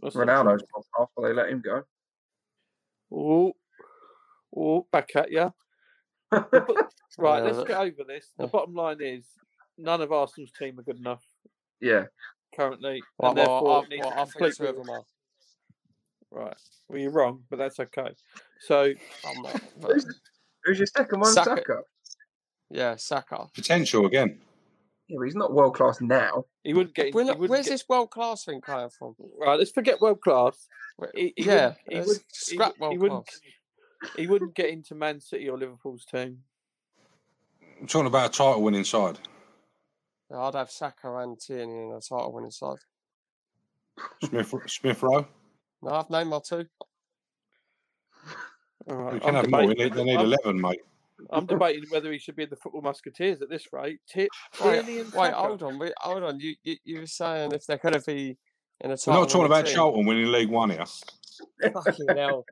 That's 0.00 0.14
not 0.14 0.26
Ronaldo's 0.28 0.62
off, 0.98 1.10
but 1.16 1.22
they 1.22 1.32
let 1.32 1.48
him 1.50 1.60
go. 1.60 1.82
Oh, 3.12 3.52
oh, 4.56 4.86
back 4.92 5.10
at 5.16 5.30
you. 5.30 5.52
right, 6.32 6.44
Yeah, 6.52 7.38
let's 7.40 7.56
that- 7.58 7.66
get 7.68 7.78
over 7.80 8.04
this. 8.06 8.32
The 8.38 8.46
bottom 8.46 8.74
line 8.74 8.98
is 9.00 9.26
none 9.78 10.00
of 10.00 10.12
Arsenal's 10.12 10.52
team 10.52 10.78
are 10.78 10.82
good 10.82 10.98
enough 10.98 11.22
Yeah. 11.80 12.04
currently, 12.54 13.02
Well, 13.18 13.30
and 13.30 13.38
well, 13.38 13.46
therefore 13.46 13.76
I, 13.78 13.82
it 13.82 13.88
needs 13.90 14.02
well, 14.06 14.10
a 14.10 14.14
I 14.14 14.24
think 14.24 14.32
complete 14.32 14.54
two 14.56 14.66
of 14.66 14.76
them 14.76 14.90
are. 14.90 15.02
Right. 16.30 16.56
Well, 16.88 16.98
you're 16.98 17.10
wrong, 17.10 17.42
but 17.50 17.58
that's 17.58 17.78
okay. 17.80 18.10
So 18.60 18.92
I'm 19.26 19.42
not. 19.42 19.60
But, 19.80 19.92
Who's, 19.92 20.20
who's 20.64 20.78
your 20.78 20.86
second 20.86 21.20
one? 21.20 21.32
Saka. 21.32 21.50
Saka. 21.50 21.80
yeah, 22.70 22.96
Saka. 22.96 23.46
Potential 23.54 24.06
again. 24.06 24.38
Yeah, 25.08 25.16
but 25.18 25.24
he's 25.26 25.36
not 25.36 25.52
world 25.52 25.74
class 25.74 26.00
now. 26.00 26.44
he 26.64 26.74
wouldn't 26.74 26.94
get. 26.94 27.14
We're 27.14 27.22
he 27.22 27.28
not, 27.28 27.38
wouldn't 27.38 27.50
where's 27.50 27.66
get- 27.66 27.72
this 27.72 27.88
world 27.88 28.10
class 28.10 28.44
thing 28.44 28.60
coming 28.60 28.88
from? 28.98 29.14
Right, 29.38 29.58
let's 29.58 29.70
forget 29.70 30.00
world 30.00 30.20
class. 30.20 30.66
He, 31.14 31.32
he 31.36 31.44
yeah, 31.44 31.74
he, 31.88 32.00
would, 32.00 32.16
scrap 32.32 32.74
he, 32.74 32.80
world 32.80 32.98
wouldn't, 32.98 33.26
class. 33.26 33.40
He 34.16 34.26
wouldn't 34.26 34.54
get 34.54 34.70
into 34.70 34.94
Man 34.94 35.20
City 35.20 35.48
or 35.48 35.56
Liverpool's 35.58 36.04
team. 36.04 36.38
I'm 37.80 37.86
talking 37.86 38.06
about 38.08 38.30
a 38.30 38.32
title 38.32 38.62
winning 38.62 38.84
side. 38.84 39.18
Yeah, 40.30 40.40
I'd 40.40 40.54
have 40.54 40.70
Saka 40.70 41.16
and 41.18 41.38
Tierney 41.38 41.84
in 41.84 41.92
a 41.92 42.00
title 42.00 42.32
winning 42.32 42.50
side. 42.50 42.78
Smith 44.24 44.52
Smith 44.66 45.02
Rowe. 45.02 45.26
No, 45.82 45.90
I've 45.90 46.10
named 46.10 46.30
my 46.30 46.40
two. 46.46 46.66
All 48.88 48.96
right, 48.96 49.14
We 49.14 49.20
can 49.20 49.28
I'm 49.30 49.34
have 49.36 49.50
more. 49.50 49.66
We 49.66 49.74
debating 49.74 49.84
need, 49.84 49.94
they 49.94 50.04
need 50.04 50.16
I'm- 50.16 50.26
11, 50.44 50.60
mate. 50.60 50.80
I'm 51.30 51.46
debating 51.46 51.84
whether 51.88 52.12
he 52.12 52.18
should 52.18 52.36
be 52.36 52.42
in 52.42 52.50
the 52.50 52.56
Football 52.56 52.82
Musketeers 52.82 53.40
at 53.40 53.48
this 53.48 53.72
rate. 53.72 54.00
Ti- 54.06 54.28
Wait, 54.62 54.82
Tierney 54.82 54.98
and 55.00 55.12
wait, 55.14 55.32
hold 55.32 55.62
on, 55.62 55.78
wait, 55.78 55.94
hold 55.96 56.22
on. 56.22 56.38
You, 56.38 56.54
you 56.62 56.76
you 56.84 57.00
were 57.00 57.06
saying 57.06 57.52
if 57.52 57.66
they're 57.66 57.78
going 57.78 57.94
to 57.94 58.02
be 58.02 58.36
in 58.82 58.90
a 58.90 58.92
We're 58.92 58.96
title 58.96 59.20
not 59.22 59.30
talking 59.30 59.46
about 59.46 59.64
team. 59.66 59.74
Charlton 59.76 60.04
winning 60.06 60.30
League 60.30 60.50
One 60.50 60.70
here. 60.70 60.84
Fucking 61.72 62.08
hell. 62.16 62.44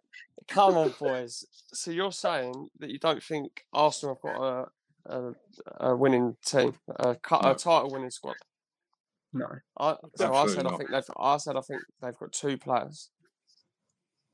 Come 0.48 0.76
on, 0.78 0.94
boys. 0.98 1.44
So 1.74 1.90
you're 1.90 2.10
saying 2.10 2.68
that 2.78 2.88
you 2.90 2.98
don't 2.98 3.22
think 3.22 3.66
Arsenal 3.72 4.14
have 4.14 4.22
got 4.34 4.42
a 4.42 4.66
a, 5.06 5.32
a 5.80 5.96
winning 5.96 6.36
team, 6.44 6.74
a, 6.96 7.14
cu- 7.16 7.38
No. 7.42 7.50
a 7.50 7.54
title 7.54 7.90
winning 7.90 8.10
squad? 8.10 8.36
No. 9.32 9.46
I, 9.78 9.96
so 10.16 10.32
I 10.32 10.42
Absolutely 10.42 10.54
said 10.54 10.66
I 10.66 10.76
think 10.76 10.90
they've. 10.90 11.10
I 11.18 11.36
said 11.38 11.56
I 11.56 11.60
think 11.60 11.82
they've 12.00 12.16
got 12.18 12.32
two 12.32 12.56
players. 12.56 13.10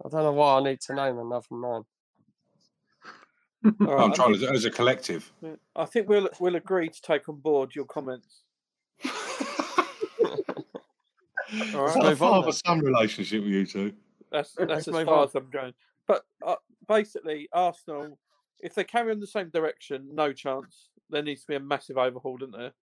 I 0.04 0.08
don't 0.08 0.22
know 0.24 0.32
why 0.32 0.58
I 0.58 0.62
need 0.62 0.80
to 0.82 0.94
name 0.94 1.18
another 1.18 1.46
nine. 1.50 1.82
All 3.62 3.94
right, 3.94 4.04
I'm 4.04 4.12
trying 4.14 4.34
think- 4.38 4.52
as 4.52 4.64
a 4.64 4.70
collective. 4.70 5.32
I 5.76 5.84
think 5.86 6.08
we'll 6.08 6.28
we'll 6.38 6.56
agree 6.56 6.88
to 6.88 7.00
take 7.02 7.28
on 7.28 7.36
board 7.36 7.74
your 7.74 7.84
comments. 7.86 8.42
All 11.52 11.56
Is 11.62 11.74
right, 11.74 11.94
that 11.94 12.02
a 12.04 12.08
move 12.10 12.18
father 12.18 12.52
son 12.52 12.80
relationship 12.80 13.42
with 13.42 13.52
you 13.52 13.66
two? 13.66 13.92
that's 14.30 14.52
that's 14.58 14.86
as 14.86 14.94
move 14.94 15.06
far 15.06 15.18
on. 15.20 15.24
as 15.28 15.34
I'm 15.34 15.50
going. 15.50 15.74
But 16.06 16.22
uh, 16.46 16.56
basically, 16.88 17.48
Arsenal, 17.52 18.18
if 18.62 18.74
they 18.74 18.84
carry 18.84 19.12
on 19.12 19.20
the 19.20 19.26
same 19.26 19.50
direction, 19.50 20.08
no 20.14 20.32
chance. 20.32 20.88
There 21.08 21.22
needs 21.22 21.42
to 21.42 21.46
be 21.48 21.54
a 21.56 21.60
massive 21.60 21.98
overhaul, 21.98 22.36
doesn't 22.36 22.56
there? 22.56 22.72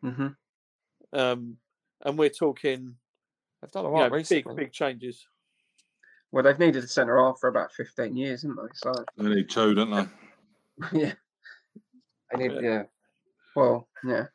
hmm 0.00 0.28
Um, 1.12 1.58
and 2.04 2.18
we're 2.18 2.30
talking 2.30 2.96
They've 3.60 3.70
done 3.70 3.84
a 3.86 3.88
you 3.88 3.94
lot 3.94 4.00
know, 4.04 4.10
big 4.10 4.18
recently. 4.18 4.54
big 4.54 4.72
changes. 4.72 5.26
Well, 6.30 6.42
they've 6.44 6.58
needed 6.58 6.84
a 6.84 6.88
centre 6.88 7.18
half 7.18 7.38
for 7.40 7.48
about 7.48 7.72
15 7.72 8.16
years, 8.16 8.42
haven't 8.42 8.56
they? 8.56 8.68
So, 8.74 8.92
They 9.16 9.28
need 9.34 9.48
two, 9.48 9.74
don't 9.74 9.90
they? 9.90 10.06
yeah. 11.00 11.12
I 12.32 12.36
need, 12.36 12.52
Yeah. 12.52 12.60
yeah. 12.60 12.82
Well, 13.54 13.88
yeah. 14.04 14.26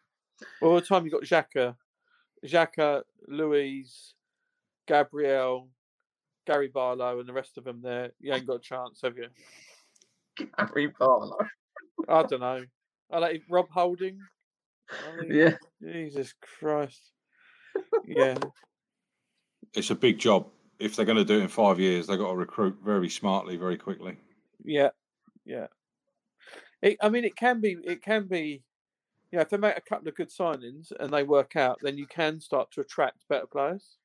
Well, 0.60 0.74
by 0.74 0.80
the 0.80 0.86
time 0.86 1.06
you 1.06 1.12
got 1.12 1.24
Xhaka, 1.24 1.76
Xhaka, 2.46 3.04
Luiz, 3.28 4.16
Gabriel, 4.88 5.70
Gary 6.48 6.70
Barlow, 6.70 7.20
and 7.20 7.30
the 7.30 7.34
rest 7.34 7.58
of 7.60 7.64
them, 7.66 7.82
there, 7.82 8.12
you 8.20 8.34
ain't 8.34 8.48
got 8.48 8.56
a 8.56 8.60
chance, 8.60 9.02
have 9.04 9.18
you? 9.18 9.28
Harry 10.58 10.88
Barlow. 11.00 11.38
I 12.08 12.24
don't 12.24 12.40
know. 12.42 12.64
I 13.12 13.20
like 13.20 13.42
Rob 13.50 13.70
Holding. 13.70 14.20
I 14.90 15.22
mean, 15.22 15.34
Yeah. 15.34 15.56
Jesus 15.82 16.34
Christ. 16.60 17.12
Yeah. 18.06 18.38
It's 19.74 19.90
a 19.90 19.96
big 19.96 20.20
job. 20.20 20.48
If 20.80 20.98
they're 20.98 21.06
going 21.06 21.18
to 21.18 21.24
do 21.24 21.40
it 21.40 21.44
in 21.44 21.48
five 21.48 21.80
years, 21.80 22.06
they've 22.06 22.18
got 22.20 22.32
to 22.32 22.36
recruit 22.36 22.76
very 22.84 23.08
smartly, 23.08 23.56
very 23.56 23.78
quickly. 23.78 24.18
Yeah. 24.66 24.90
Yeah. 25.46 25.68
It, 26.82 26.98
I 27.02 27.08
mean, 27.08 27.24
it 27.24 27.38
can 27.38 27.62
be. 27.62 27.78
It 27.86 28.02
can 28.02 28.28
be. 28.28 28.64
You 29.32 29.38
know, 29.38 29.44
if 29.44 29.50
they 29.50 29.56
make 29.56 29.78
a 29.78 29.82
couple 29.82 30.10
of 30.10 30.16
good 30.16 30.30
signings 30.30 30.92
and 31.00 31.10
they 31.14 31.24
work 31.24 31.56
out, 31.56 31.80
then 31.82 31.98
you 31.98 32.06
can 32.06 32.42
start 32.42 32.70
to 32.72 32.82
attract 32.82 33.26
better 33.30 33.48
players. 33.48 33.96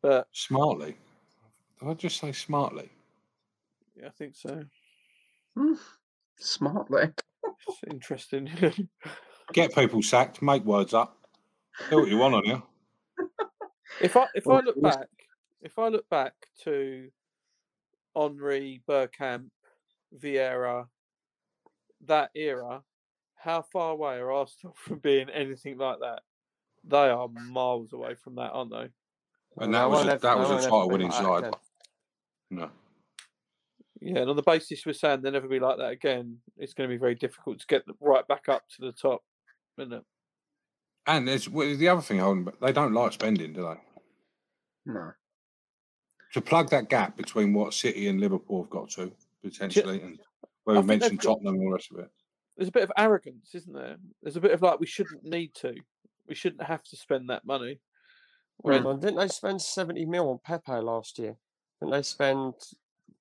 But 0.00 0.28
Smartly. 0.32 0.96
Did 1.78 1.88
I 1.90 1.92
just 1.92 2.18
say 2.18 2.32
smartly? 2.32 2.88
yeah, 4.00 4.06
I 4.06 4.10
think 4.12 4.34
so. 4.34 4.64
Hmm. 5.56 5.74
Smartly. 6.38 7.10
It's 7.68 7.80
interesting. 7.90 8.50
Get 9.52 9.74
people 9.74 10.02
sacked, 10.02 10.42
make 10.42 10.64
words 10.64 10.94
up. 10.94 11.18
Do 11.90 11.96
what 12.00 12.08
you 12.08 12.18
want 12.18 12.34
on 12.34 12.44
you. 12.44 12.62
if 14.00 14.16
I 14.16 14.26
if 14.34 14.48
I 14.48 14.60
look 14.60 14.76
yes. 14.82 14.96
back, 14.96 15.08
if 15.62 15.78
I 15.78 15.88
look 15.88 16.08
back 16.08 16.34
to 16.64 17.08
Henri, 18.14 18.82
Bergkamp, 18.88 19.50
Vieira, 20.18 20.86
that 22.06 22.30
era, 22.34 22.82
how 23.36 23.62
far 23.72 23.92
away 23.92 24.16
are 24.16 24.32
Arsenal 24.32 24.74
from 24.78 24.98
being 24.98 25.28
anything 25.30 25.78
like 25.78 25.98
that? 26.00 26.22
They 26.84 27.08
are 27.08 27.28
miles 27.28 27.92
away 27.92 28.14
from 28.14 28.34
that, 28.36 28.50
aren't 28.52 28.70
they? 28.70 28.88
And 29.58 29.72
that 29.74 29.84
they 29.84 29.86
was 29.86 30.06
a, 30.06 30.18
that 30.18 30.38
was 30.38 30.50
a 30.50 30.54
ever 30.54 30.62
title 30.62 30.88
winning 30.90 31.12
side. 31.12 31.54
No. 32.50 32.70
Yeah, 34.04 34.18
and 34.18 34.28
on 34.28 34.36
the 34.36 34.42
basis 34.42 34.84
we're 34.84 34.92
saying 34.92 35.22
they'll 35.22 35.32
never 35.32 35.48
be 35.48 35.58
like 35.58 35.78
that 35.78 35.90
again, 35.90 36.36
it's 36.58 36.74
going 36.74 36.88
to 36.88 36.94
be 36.94 36.98
very 36.98 37.14
difficult 37.14 37.58
to 37.60 37.66
get 37.66 37.84
right 38.00 38.26
back 38.28 38.50
up 38.50 38.62
to 38.76 38.82
the 38.82 38.92
top, 38.92 39.22
isn't 39.78 39.94
it? 39.94 40.02
And 41.06 41.26
there's 41.26 41.48
well, 41.48 41.74
the 41.74 41.88
other 41.88 42.02
thing, 42.02 42.18
Holden, 42.18 42.44
but 42.44 42.60
they 42.60 42.72
don't 42.72 42.92
like 42.92 43.12
spending, 43.12 43.54
do 43.54 43.62
they? 43.62 44.92
No. 44.92 45.12
To 46.34 46.40
plug 46.42 46.68
that 46.68 46.90
gap 46.90 47.16
between 47.16 47.54
what 47.54 47.72
City 47.72 48.08
and 48.08 48.20
Liverpool 48.20 48.62
have 48.62 48.70
got 48.70 48.90
to 48.90 49.10
potentially, 49.42 50.02
and 50.02 50.18
where 50.64 50.76
I 50.76 50.80
we 50.80 50.86
mentioned 50.86 51.20
got- 51.20 51.36
Tottenham 51.36 51.54
and 51.54 51.62
all 51.62 51.70
the 51.70 51.74
rest 51.74 51.90
of 51.92 52.00
it. 52.00 52.10
There's 52.58 52.68
a 52.68 52.72
bit 52.72 52.82
of 52.82 52.92
arrogance, 52.98 53.54
isn't 53.54 53.72
there? 53.72 53.96
There's 54.22 54.36
a 54.36 54.40
bit 54.40 54.52
of 54.52 54.60
like 54.60 54.80
we 54.80 54.86
shouldn't 54.86 55.24
need 55.24 55.54
to. 55.56 55.74
We 56.28 56.34
shouldn't 56.34 56.62
have 56.62 56.82
to 56.84 56.96
spend 56.96 57.30
that 57.30 57.46
money. 57.46 57.80
When 58.58 58.84
Well, 58.84 58.96
didn't 58.96 59.16
they 59.16 59.28
spend 59.28 59.62
70 59.62 60.04
mil 60.04 60.28
on 60.28 60.38
Pepe 60.44 60.72
last 60.80 61.18
year? 61.18 61.36
Didn't 61.80 61.92
they 61.92 62.02
spend, 62.02 62.54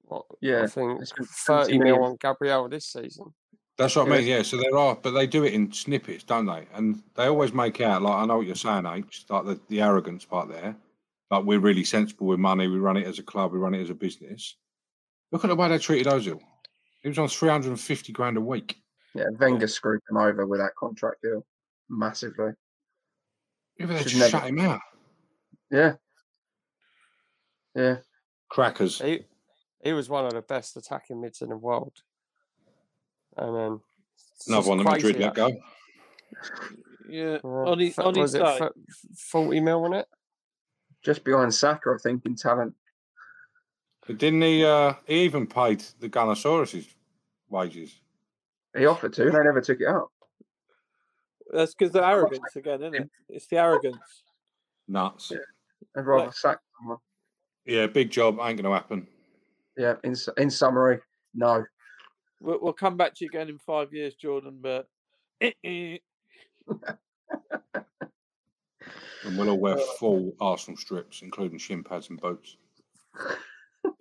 what, 0.04 0.26
Yeah, 0.42 0.64
I 0.64 0.68
think 0.68 1.02
30 1.08 1.78
mil 1.80 2.04
on 2.04 2.18
Gabriel 2.20 2.70
this 2.70 2.86
season? 2.88 3.34
That's 3.78 3.96
what 3.96 4.08
I 4.08 4.18
mean. 4.18 4.28
Yeah. 4.28 4.44
So 4.44 4.58
there 4.58 4.78
are, 4.78 4.96
but 4.96 5.12
they 5.12 5.26
do 5.26 5.44
it 5.44 5.54
in 5.54 5.72
snippets, 5.72 6.24
don't 6.24 6.46
they? 6.46 6.68
And 6.74 7.02
they 7.16 7.26
always 7.26 7.54
make 7.54 7.82
out 7.82 8.04
like 8.04 8.14
I 8.14 8.26
know 8.26 8.38
what 8.38 8.46
you're 8.46 8.56
saying, 8.56 8.86
H. 8.86 9.26
Like 9.30 9.46
the, 9.46 9.60
the 9.68 9.82
arrogance 9.82 10.26
part 10.26 10.50
there. 10.50 10.76
Like 11.32 11.46
we're 11.46 11.60
really 11.60 11.84
sensible 11.84 12.28
with 12.28 12.40
money. 12.40 12.68
We 12.68 12.78
run 12.78 12.98
it 12.98 13.08
as 13.08 13.18
a 13.18 13.24
club. 13.24 13.52
We 13.52 13.58
run 13.58 13.74
it 13.74 13.82
as 13.82 13.90
a 13.90 13.96
business. 13.96 14.58
Look 15.32 15.44
at 15.44 15.48
the 15.48 15.56
way 15.56 15.70
they 15.70 15.80
treated 15.80 16.06
Ozil. 16.06 16.40
He 17.02 17.10
was 17.10 17.18
on 17.18 17.28
350 17.28 18.14
grand 18.14 18.38
a 18.38 18.42
week. 18.42 18.78
Yeah, 19.16 19.26
Wenger 19.40 19.68
screwed 19.68 20.02
him 20.10 20.18
over 20.18 20.46
with 20.46 20.60
that 20.60 20.76
contract 20.78 21.24
deal 21.24 21.46
massively. 21.90 22.52
Yeah, 23.80 23.88
but 23.88 23.98
they 23.98 24.04
just 24.04 24.18
never- 24.18 24.30
shut 24.30 24.44
him 24.48 24.60
out. 24.60 24.82
Yeah. 25.72 25.94
Yeah. 27.76 27.98
Crackers. 28.50 29.02
He, 29.02 29.26
he 29.84 29.94
was 29.94 30.10
one 30.10 30.26
of 30.26 30.34
the 30.34 30.42
best 30.42 30.78
attacking 30.78 31.22
mids 31.22 31.42
in 31.42 31.50
the 31.50 31.58
world. 31.58 31.94
And 33.38 33.56
then. 33.56 33.80
Another 34.48 34.60
just 34.60 34.68
one 34.70 34.78
that 34.80 34.84
Madrid 34.86 35.02
crazy 35.16 35.20
let 35.20 35.36
go. 35.36 35.52
yeah, 37.08 37.38
Uh, 37.44 37.48
on 37.72 37.80
his 37.80 37.98
f- 37.98 38.06
on 38.06 38.16
his 38.16 38.22
was 38.22 38.36
it 38.36 38.40
day, 38.40 38.60
f- 38.62 38.72
40 39.18 39.60
mil 39.60 39.84
on 39.86 39.94
it? 39.94 40.08
Just 41.04 41.24
behind 41.24 41.54
Saka, 41.54 41.92
I 41.92 41.98
think, 42.02 42.26
in 42.26 42.36
talent. 42.36 42.74
But 44.08 44.18
didn't 44.18 44.42
he? 44.42 44.64
Uh, 44.66 44.94
he 45.06 45.22
even 45.24 45.48
paid 45.48 45.82
the 46.00 46.10
Gunnosaurus 46.10 46.88
wages. 47.50 48.00
He 48.76 48.86
offered 48.86 49.14
to, 49.14 49.26
they 49.26 49.32
never 49.32 49.62
took 49.62 49.80
it 49.82 49.88
up. 49.88 50.10
that's 51.52 51.74
because 51.76 51.94
the 51.94 52.06
arrogance 52.06 52.56
again, 52.56 52.82
isn't 52.82 52.96
it? 52.96 53.10
It's 53.30 53.48
the 53.48 53.58
arrogance. 53.58 54.24
Nuts. 54.88 55.32
Yeah. 55.32 55.38
They'd 55.96 56.02
rather 56.02 56.26
Right. 56.26 56.34
sack 56.34 56.60
someone. 56.78 56.98
Yeah, 57.66 57.88
big 57.88 58.10
job. 58.12 58.40
Ain't 58.42 58.62
going 58.62 58.64
to 58.64 58.72
happen. 58.72 59.08
Yeah, 59.78 59.96
in, 60.04 60.16
in 60.38 60.50
summary, 60.50 61.00
no. 61.34 61.66
We'll, 62.40 62.60
we'll 62.62 62.74
come 62.74 62.98
back 62.98 63.16
to 63.16 63.26
you 63.26 63.30
again 63.30 63.50
in 63.50 63.58
five 63.58 63.94
years, 63.94 64.16
Jordan. 64.16 64.60
But 64.62 64.88
And 69.26 69.38
we'll 69.38 69.50
all 69.50 69.60
wear 69.60 69.78
full 70.00 70.34
Arsenal 70.42 70.78
strips, 70.78 71.22
including 71.22 71.58
shin 71.58 71.84
pads 71.84 72.10
and 72.10 72.20
boots, 72.20 72.58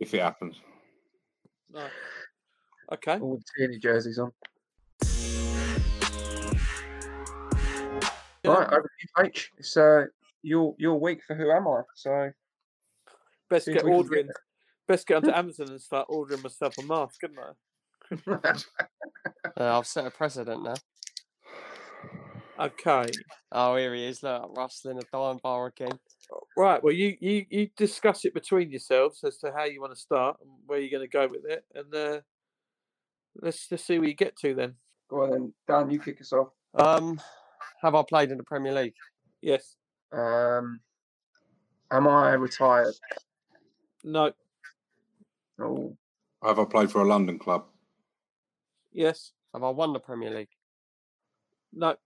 if 0.00 0.12
it 0.14 0.20
happens. 0.20 0.60
no. 1.72 1.86
Okay. 2.92 3.18
All 3.18 3.36
the 3.38 3.44
Tierney 3.56 3.78
jerseys 3.78 4.18
on. 4.18 4.32
Yeah. 8.44 8.50
Right, 8.50 8.72
over 8.72 8.82
to 8.82 8.88
you, 9.00 9.24
H. 9.24 9.52
It's 9.56 9.76
uh, 9.76 10.06
your 10.42 10.74
your 10.76 10.98
week 10.98 11.20
for 11.26 11.34
Who 11.36 11.50
Am 11.52 11.68
I? 11.68 11.82
So 11.94 12.32
Best 13.48 13.66
see 13.66 13.70
if 13.70 13.76
get 13.76 13.84
we 13.84 13.90
can 13.92 13.98
ordering. 13.98 14.28
Best 14.88 15.06
get 15.06 15.16
onto 15.16 15.30
Amazon 15.34 15.70
and 15.70 15.80
start 15.80 16.06
ordering 16.08 16.42
myself 16.42 16.74
a 16.78 16.82
mask, 16.82 17.20
couldn't 17.20 17.38
I? 17.38 18.52
Uh, 19.56 19.78
I've 19.78 19.86
set 19.86 20.06
a 20.06 20.10
precedent 20.10 20.62
now. 20.62 20.74
Okay. 22.60 23.06
Oh, 23.50 23.76
here 23.76 23.94
he 23.94 24.04
is. 24.04 24.22
Look, 24.22 24.56
rustling 24.56 24.98
a 24.98 25.02
dime 25.12 25.38
bar 25.42 25.66
again. 25.66 25.98
Right. 26.56 26.82
Well, 26.82 26.92
you 26.92 27.16
you 27.20 27.44
you 27.50 27.68
discuss 27.76 28.24
it 28.24 28.34
between 28.34 28.70
yourselves 28.70 29.24
as 29.24 29.38
to 29.38 29.52
how 29.56 29.64
you 29.64 29.80
want 29.80 29.94
to 29.94 30.00
start 30.00 30.36
and 30.40 30.50
where 30.66 30.78
you're 30.78 30.90
going 30.90 31.08
to 31.08 31.08
go 31.08 31.26
with 31.28 31.44
it, 31.44 31.64
and 31.74 31.94
uh, 31.94 32.20
let's 33.40 33.68
just 33.68 33.86
see 33.86 33.98
where 33.98 34.08
you 34.08 34.14
get 34.14 34.36
to 34.38 34.54
then. 34.54 34.74
Go 35.08 35.22
on 35.22 35.30
then, 35.30 35.54
Dan, 35.66 35.90
you 35.90 35.98
kick 35.98 36.20
us 36.20 36.32
off. 36.32 36.48
Um, 36.74 37.20
have 37.82 37.94
I 37.94 38.02
played 38.08 38.30
in 38.30 38.38
the 38.38 38.44
Premier 38.44 38.72
League? 38.72 38.94
Yes. 39.40 39.76
Um, 40.12 40.80
am 41.90 42.06
I 42.06 42.32
retired? 42.34 42.94
No. 44.04 44.32
Oh, 45.62 45.96
Have 46.42 46.58
I 46.58 46.64
played 46.64 46.90
for 46.90 47.00
a 47.02 47.06
London 47.06 47.38
club? 47.38 47.64
Yes. 48.92 49.32
Have 49.54 49.62
I 49.62 49.70
won 49.70 49.92
the 49.92 50.00
Premier 50.00 50.30
League? 50.30 50.48
No. 51.72 51.96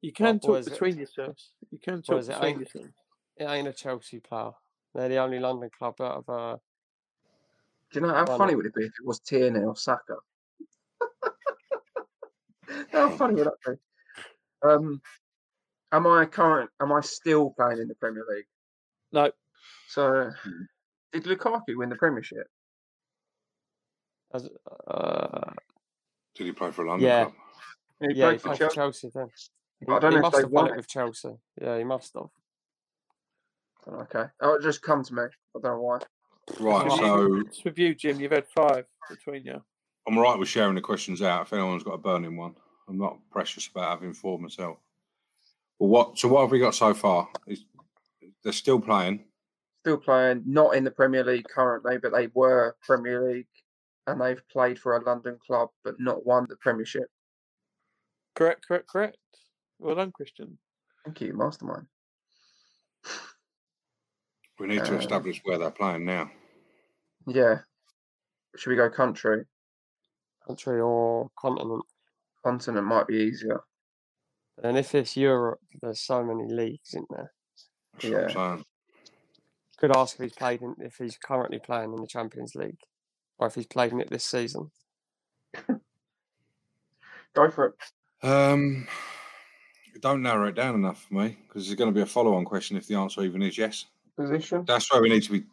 You 0.00 0.12
can 0.12 0.36
what 0.36 0.42
talk 0.42 0.58
is 0.58 0.66
it? 0.66 0.70
between 0.70 0.96
yourselves. 0.98 1.50
You 1.70 1.78
can 1.78 2.02
talk 2.02 2.18
is 2.20 2.28
it? 2.28 2.32
between 2.34 2.48
Ain't- 2.50 2.58
yourselves. 2.60 2.88
It 3.36 3.44
ain't 3.44 3.68
a 3.68 3.72
Chelsea 3.72 4.20
player. 4.20 4.50
They're 4.94 5.08
the 5.08 5.18
only 5.18 5.40
London 5.40 5.70
club 5.76 5.94
that 5.98 6.12
have. 6.14 6.28
Uh, 6.28 6.56
do 7.92 8.00
you 8.00 8.06
know 8.06 8.12
how 8.14 8.24
Why 8.26 8.38
funny 8.38 8.52
not? 8.52 8.58
would 8.58 8.66
it 8.66 8.74
be 8.74 8.82
if 8.84 8.92
it 9.00 9.04
was 9.04 9.18
Tierney 9.20 9.60
or 9.60 9.76
Saka? 9.76 10.14
how 12.92 13.10
funny 13.16 13.34
would 13.34 13.46
that 13.46 13.58
be? 13.66 14.68
Um, 14.68 15.00
am 15.92 16.06
I 16.06 16.26
current? 16.26 16.70
Am 16.80 16.92
I 16.92 17.00
still 17.00 17.50
playing 17.50 17.80
in 17.80 17.88
the 17.88 17.94
Premier 17.96 18.24
League? 18.28 18.46
No. 19.12 19.30
So, 19.88 20.30
did 21.20 21.24
Lukaku 21.38 21.76
win 21.76 21.88
the 21.88 21.96
Premiership? 21.96 22.46
as, 24.34 24.48
uh, 24.88 25.52
Did 26.34 26.46
he 26.46 26.52
play 26.52 26.72
for 26.72 26.84
London 26.84 27.06
Yeah. 27.08 27.24
club? 27.26 27.34
He 28.00 28.06
yeah, 28.08 28.12
he 28.14 28.20
played 28.38 28.40
for 28.40 28.48
played 28.48 28.58
for 28.58 28.74
Chelsea. 28.74 28.74
Chelsea 28.74 29.10
then. 29.14 29.28
He, 29.80 29.92
I 29.92 29.98
don't 30.00 30.10
he 30.10 30.16
know 30.16 30.16
if 30.18 30.22
must 30.22 30.36
they 30.36 30.42
have 30.42 30.50
won 30.50 30.64
won 30.64 30.70
it 30.70 30.74
it. 30.74 30.76
with 30.78 30.88
Chelsea. 30.88 31.28
Yeah, 31.60 31.78
he 31.78 31.84
must 31.84 32.14
have. 32.14 32.28
Okay. 33.86 34.24
Oh, 34.40 34.54
it 34.54 34.62
just 34.62 34.82
come 34.82 35.04
to 35.04 35.14
me. 35.14 35.22
I 35.22 35.28
don't 35.54 35.62
know 35.62 35.80
why. 35.80 35.98
Right, 36.58 36.90
so 36.90 37.28
with- 37.28 37.46
it's 37.46 37.64
with 37.64 37.78
you, 37.78 37.94
Jim. 37.94 38.18
You've 38.20 38.32
had 38.32 38.46
five 38.48 38.86
between 39.08 39.44
you. 39.44 39.62
I'm 40.06 40.18
right 40.18 40.38
with 40.38 40.48
sharing 40.48 40.74
the 40.74 40.80
questions 40.80 41.22
out 41.22 41.42
if 41.42 41.52
anyone's 41.52 41.84
got 41.84 41.94
a 41.94 41.98
burning 41.98 42.36
one. 42.36 42.54
I'm 42.88 42.98
not 42.98 43.18
precious 43.30 43.66
about 43.68 43.90
having 43.90 44.12
four 44.12 44.38
myself. 44.38 44.78
Well, 45.78 45.88
what? 45.88 46.18
So 46.18 46.28
what 46.28 46.42
have 46.42 46.50
we 46.50 46.58
got 46.58 46.74
so 46.74 46.92
far? 46.92 47.28
Is 47.46 47.64
they're 48.42 48.52
still 48.52 48.80
playing? 48.80 49.24
Still 49.84 49.98
playing, 49.98 50.44
not 50.46 50.76
in 50.76 50.82
the 50.82 50.90
Premier 50.90 51.22
League 51.22 51.44
currently, 51.46 51.98
but 51.98 52.10
they 52.10 52.28
were 52.28 52.74
Premier 52.80 53.30
League 53.30 53.46
and 54.06 54.18
they've 54.18 54.40
played 54.48 54.78
for 54.78 54.96
a 54.96 55.04
London 55.04 55.38
club 55.46 55.68
but 55.84 56.00
not 56.00 56.24
won 56.24 56.46
the 56.48 56.56
Premiership. 56.56 57.04
Correct, 58.34 58.66
correct, 58.66 58.88
correct. 58.88 59.18
Well 59.78 59.94
done, 59.96 60.10
Christian. 60.12 60.56
Thank 61.04 61.20
you, 61.20 61.34
Mastermind. 61.36 61.86
We 64.58 64.68
need 64.68 64.86
to 64.86 64.94
Uh, 64.94 65.00
establish 65.00 65.42
where 65.44 65.58
they're 65.58 65.70
playing 65.70 66.06
now. 66.06 66.30
Yeah. 67.26 67.58
Should 68.56 68.70
we 68.70 68.76
go 68.76 68.88
country? 68.88 69.44
Country 70.46 70.80
or 70.80 71.28
continent. 71.38 71.84
Continent 72.42 72.86
might 72.86 73.06
be 73.06 73.16
easier. 73.16 73.60
And 74.62 74.78
if 74.78 74.94
it's 74.94 75.14
Europe, 75.14 75.60
there's 75.82 76.00
so 76.00 76.24
many 76.24 76.50
leagues 76.50 76.94
in 76.94 77.04
there. 77.10 77.34
That's 78.00 78.04
what 78.34 78.36
I'm 78.38 78.58
Yeah. 78.58 78.64
Saying. 79.80 79.90
Could 79.92 79.96
ask 79.96 80.16
if 80.16 80.22
he's 80.22 80.34
played 80.34 80.62
in, 80.62 80.74
if 80.80 80.96
he's 80.96 81.16
currently 81.16 81.58
playing 81.58 81.92
in 81.92 82.00
the 82.00 82.06
Champions 82.06 82.54
League, 82.54 82.78
or 83.38 83.46
if 83.46 83.54
he's 83.54 83.66
played 83.66 83.92
in 83.92 84.00
it 84.00 84.10
this 84.10 84.24
season. 84.24 84.70
Go 87.34 87.50
for 87.50 87.66
it. 87.66 88.26
Um, 88.26 88.86
don't 90.00 90.22
narrow 90.22 90.48
it 90.48 90.54
down 90.54 90.74
enough 90.74 91.04
for 91.04 91.14
me 91.14 91.36
because 91.46 91.66
there's 91.66 91.76
going 91.76 91.90
to 91.90 91.94
be 91.94 92.02
a 92.02 92.06
follow-on 92.06 92.44
question 92.44 92.76
if 92.76 92.86
the 92.86 92.94
answer 92.94 93.22
even 93.22 93.42
is 93.42 93.58
yes. 93.58 93.86
Position? 94.16 94.64
That's 94.66 94.92
where 94.92 95.02
we 95.02 95.08
need 95.08 95.24
to 95.24 95.32
be. 95.32 95.44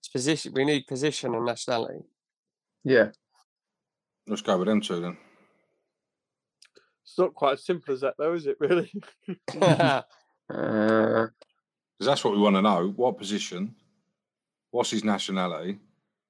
It's 0.00 0.08
position. 0.08 0.52
We 0.54 0.64
need 0.64 0.86
position 0.86 1.34
and 1.34 1.46
nationality. 1.46 2.04
Yeah. 2.84 3.08
Let's 4.26 4.42
go 4.42 4.58
with 4.58 4.68
them 4.68 4.80
two 4.80 5.00
then. 5.00 5.16
It's 7.02 7.18
not 7.18 7.34
quite 7.34 7.54
as 7.54 7.64
simple 7.64 7.94
as 7.94 8.02
that, 8.02 8.14
though, 8.18 8.34
is 8.34 8.46
it? 8.46 8.56
Really? 8.60 8.92
Uh, 10.52 11.28
Because 12.00 12.12
that's 12.12 12.24
what 12.24 12.32
we 12.32 12.40
want 12.40 12.56
to 12.56 12.62
know. 12.62 12.94
What 12.96 13.18
position? 13.18 13.74
What's 14.70 14.90
his 14.90 15.04
nationality? 15.04 15.78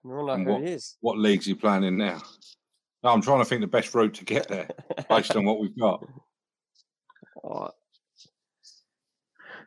we 0.03 0.13
all 0.13 0.27
know 0.27 0.33
And 0.33 0.45
who 0.45 0.53
what- 0.55 0.63
he 0.63 0.71
is. 0.71 0.97
What 1.01 1.17
league's 1.17 1.47
he 1.47 1.55
playing 1.55 1.85
in 1.85 1.97
now? 1.97 2.21
No, 3.05 3.11
I'm 3.11 3.23
trying 3.23 3.39
to 3.39 3.45
think 3.45 3.61
the 3.61 3.69
best 3.69 3.95
route 3.95 4.15
to 4.15 4.25
get 4.25 4.49
there 4.49 4.69
based 5.09 5.37
on 5.37 5.45
what 5.45 5.61
we've 5.61 5.79
got. 5.79 6.05
Alright. 7.45 7.71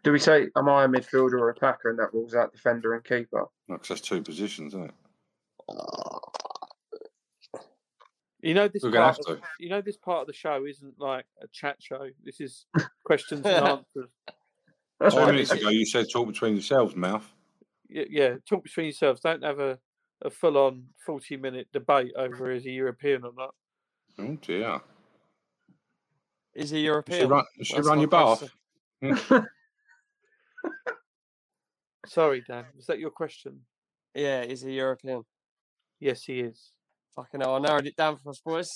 do 0.04 0.12
we 0.12 0.20
say, 0.20 0.50
am 0.58 0.68
I 0.68 0.84
a 0.84 0.88
midfielder 0.90 1.40
or 1.40 1.50
attacker? 1.52 1.90
And 1.92 1.98
that 2.00 2.14
rules 2.14 2.36
out 2.36 2.52
defender 2.52 2.96
and 2.96 3.04
keeper. 3.06 3.46
Because 3.70 3.88
that's 3.88 4.02
two 4.02 4.22
positions, 4.22 4.74
isn't 4.74 4.84
it? 4.90 4.94
You 8.42 8.54
know 8.56 8.68
this 8.68 8.84
We're 8.84 8.92
gonna 8.92 9.06
part. 9.14 9.26
have 9.26 9.38
Of, 9.38 9.42
to. 9.42 9.48
you 9.58 9.70
know 9.70 9.80
this 9.80 9.96
part 9.96 10.20
of 10.20 10.28
the 10.28 10.34
show 10.34 10.66
isn't 10.66 11.00
like 11.00 11.26
a 11.42 11.48
chat 11.54 11.78
show. 11.80 12.10
This 12.26 12.42
is 12.42 12.66
questions 13.06 13.46
and 13.46 13.66
answers. 13.96 14.10
Two 15.10 15.26
minutes 15.26 15.52
ago, 15.52 15.70
you 15.70 15.86
said 15.86 16.06
talk 16.12 16.28
between 16.28 16.54
yourselves, 16.54 16.96
mouth. 16.96 17.28
Y- 17.90 18.06
Yeah, 18.10 18.36
talk 18.48 18.64
between 18.64 18.86
yourselves. 18.88 19.22
Don't 19.22 19.44
have 19.44 19.60
a, 19.60 19.78
a 20.22 20.30
full 20.30 20.58
on 20.58 20.86
forty 21.06 21.38
minute 21.38 21.68
debate 21.74 22.14
over 22.18 22.52
is 22.52 22.64
he 22.64 22.72
European 22.72 23.24
or 23.24 23.32
not. 23.38 23.54
Oh 24.20 24.38
dear. 24.42 24.80
Is 26.56 26.70
he 26.70 26.78
Should 26.78 26.84
European? 26.86 27.30
run, 27.30 27.46
should 27.62 27.78
That's 27.78 27.88
run 27.88 27.98
my 27.98 28.02
your 28.04 28.10
bath. 28.10 28.50
question. 29.02 29.48
Sorry, 32.06 32.44
Dan. 32.48 32.66
Was 32.76 32.86
that 32.88 33.00
your 33.00 33.10
question? 33.12 33.62
Yeah, 34.14 34.42
is 34.42 34.62
he 34.62 34.74
European? 34.74 35.24
Yes, 36.00 36.24
he 36.24 36.42
is. 36.42 36.72
Fucking 37.16 37.42
hell, 37.42 37.56
I 37.56 37.60
narrowed 37.60 37.88
it 37.88 37.96
down 37.96 38.18
for 38.18 38.30
us, 38.32 38.42
boys. 38.44 38.70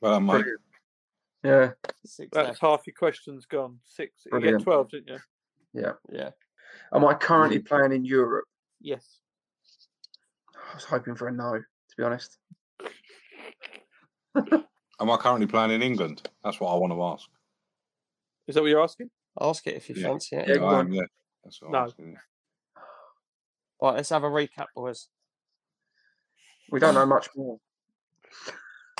Well, 0.00 0.12
done, 0.12 0.26
mate. 0.26 0.44
Yeah, 1.44 1.70
Six 2.04 2.28
That's 2.32 2.48
left. 2.48 2.60
half 2.60 2.86
your 2.86 2.94
questions 2.98 3.46
gone. 3.46 3.78
Six. 3.84 4.12
You 4.26 4.32
get 4.32 4.40
Brilliant. 4.40 4.64
12, 4.64 4.90
didn't 4.90 5.08
you? 5.08 5.18
Yeah. 5.72 5.92
Yeah. 6.12 6.30
Am 6.92 7.04
I 7.04 7.14
currently 7.14 7.60
playing 7.60 7.92
in 7.92 8.04
Europe? 8.04 8.44
Yes. 8.80 9.18
I 10.56 10.74
was 10.74 10.84
hoping 10.84 11.14
for 11.14 11.28
a 11.28 11.32
no, 11.32 11.52
to 11.54 11.96
be 11.96 12.02
honest. 12.02 12.38
Am 14.36 15.10
I 15.10 15.16
currently 15.16 15.46
playing 15.46 15.70
in 15.72 15.82
England? 15.82 16.28
That's 16.44 16.60
what 16.60 16.72
I 16.72 16.76
want 16.76 16.92
to 16.92 17.02
ask. 17.02 17.28
Is 18.46 18.54
that 18.54 18.62
what 18.62 18.68
you're 18.70 18.82
asking? 18.82 19.10
Ask 19.40 19.66
it 19.66 19.76
if 19.76 19.88
you 19.88 19.94
Yeah. 19.96 20.08
fancy 20.08 20.36
it. 20.36 20.48
Yeah, 20.48 20.54
Yeah, 20.54 20.60
go 20.60 20.66
on. 20.66 20.86
am, 20.86 20.92
yeah. 20.92 21.02
That's 21.44 21.62
what 21.62 21.70
No. 21.70 21.78
I'm 21.78 21.84
asking. 21.86 22.16
Right, 23.82 23.94
let's 23.94 24.08
have 24.10 24.24
a 24.24 24.28
recap, 24.28 24.66
boys. 24.74 25.08
We 26.70 26.80
don't 26.80 26.94
know 26.94 27.06
much 27.16 27.28
more. 27.34 27.58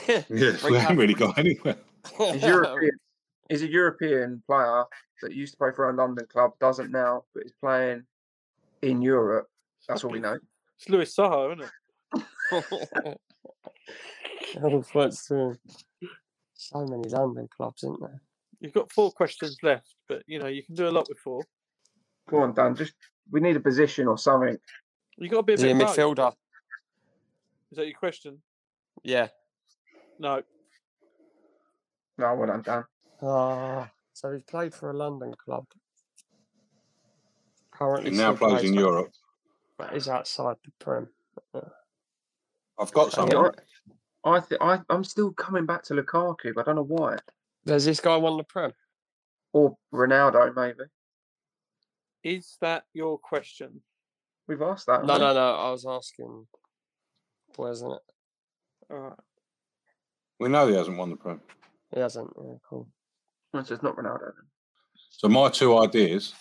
Yeah, 0.09 0.23
we 0.31 0.37
Recap. 0.39 0.79
haven't 0.81 0.97
really 0.97 1.15
got 1.15 1.39
anywhere. 1.39 1.77
European 2.19 2.93
is 3.51 3.63
a 3.63 3.69
European 3.69 4.43
player 4.47 4.85
that 5.23 5.35
used 5.35 5.53
to 5.53 5.59
play 5.59 5.71
for 5.75 5.91
a 5.91 5.93
London 5.93 6.27
club, 6.33 6.53
doesn't 6.61 6.91
now, 6.91 7.25
but 7.35 7.45
is 7.45 7.53
playing 7.61 8.05
in 8.83 9.03
Europe. 9.03 9.49
That's 9.89 10.05
all 10.05 10.11
we 10.11 10.21
know. 10.21 10.39
It's 10.79 10.89
Louis 10.89 11.15
Saha, 11.15 11.53
isn't 11.53 11.71
it? 12.15 13.19
Oh, 14.63 14.83
what's 14.93 15.27
true. 15.27 15.57
So 16.55 16.85
many 16.87 17.09
London 17.09 17.49
clubs, 17.57 17.85
isn't 17.85 18.01
there? 18.01 18.21
You've 18.61 18.73
got 18.73 18.93
four 18.93 19.13
questions 19.13 19.57
left, 19.63 19.95
but 20.09 20.23
you 20.27 20.39
know 20.39 20.47
you 20.47 20.63
can 20.63 20.75
do 20.75 20.89
a 20.89 20.91
lot 20.91 21.09
with 21.09 21.19
four. 21.19 21.45
Go 22.29 22.39
on, 22.39 22.53
Dan. 22.55 22.75
Just 22.75 22.95
we 23.31 23.41
need 23.41 23.57
a 23.57 23.61
position 23.61 24.07
or 24.09 24.19
something. 24.19 24.59
You 25.17 25.29
got 25.29 25.39
to 25.39 25.43
be 25.45 25.53
a 25.53 25.55
Is 25.55 25.63
he 25.63 25.71
a 25.71 25.75
vague. 25.75 25.87
midfielder? 25.87 26.33
Is 27.71 27.77
that 27.79 27.87
your 27.87 27.97
question? 27.99 28.43
Yeah. 29.03 29.29
No. 30.19 30.43
No, 32.19 32.35
well 32.35 32.51
I'm 32.51 32.63
done, 32.63 32.77
Dan. 32.77 32.85
Ah, 33.23 33.91
so 34.13 34.33
he's 34.33 34.43
played 34.45 34.75
for 34.75 34.91
a 34.91 34.95
London 34.95 35.35
club. 35.35 35.67
Currently 37.73 38.11
He 38.11 38.17
now 38.17 38.35
still 38.35 38.49
plays 38.49 38.65
in 38.65 38.75
for- 38.75 38.81
Europe. 38.81 39.13
But 39.79 39.93
he's 39.95 40.09
outside 40.09 40.57
the 40.65 40.71
Prem. 40.79 41.09
I've 42.79 42.93
got 42.93 43.07
Yeah. 43.07 43.11
someone. 43.15 43.55
I 44.25 44.41
th- 44.41 44.61
I 44.61 44.83
I'm 44.91 45.05
still 45.05 45.33
coming 45.33 45.65
back 45.67 45.83
to 45.85 45.95
Lukaku, 45.95 46.55
but 46.55 46.63
I 46.63 46.65
don't 46.65 46.77
know 46.77 46.83
why. 46.97 47.17
Does 47.65 47.85
this 47.87 48.01
guy 48.01 48.17
won 48.17 48.37
the 48.37 48.45
Prem? 48.45 48.75
Or 49.53 49.77
Ronaldo, 49.93 50.55
maybe. 50.55 50.85
Is 52.23 52.57
that 52.61 52.85
your 52.93 53.19
question? 53.19 53.83
We've 54.47 54.61
asked 54.63 54.87
that. 54.87 55.05
No, 55.05 55.15
haven't 55.15 55.29
no, 55.29 55.35
no. 55.35 55.55
I 55.57 55.71
was 55.71 55.87
asking. 55.87 56.47
Where 57.57 57.71
isn't 57.73 57.91
it? 57.91 58.03
All 58.91 58.99
right. 58.99 59.19
We 60.39 60.49
know 60.49 60.67
he 60.69 60.75
hasn't 60.75 60.99
won 60.99 61.11
the 61.11 61.17
Prem. 61.17 61.41
He 61.95 62.01
hasn't. 62.01 62.31
Yeah, 62.37 62.57
cool. 62.69 62.89
We? 63.53 63.65
So 63.65 63.75
it's 63.75 63.83
not 63.83 63.97
Ronaldo. 63.97 64.21
Then. 64.21 64.47
So 65.11 65.29
my 65.29 65.49
two 65.49 65.79
ideas. 65.79 66.35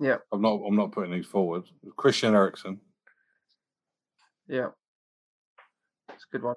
Yeah. 0.00 0.16
I'm 0.32 0.42
not. 0.42 0.60
I'm 0.66 0.76
not 0.76 0.92
putting 0.92 1.12
these 1.12 1.26
forward. 1.26 1.64
Christian 1.96 2.34
Eriksen. 2.34 2.80
Yeah. 4.48 4.68
It's 6.12 6.24
a 6.24 6.32
good 6.32 6.42
one. 6.42 6.56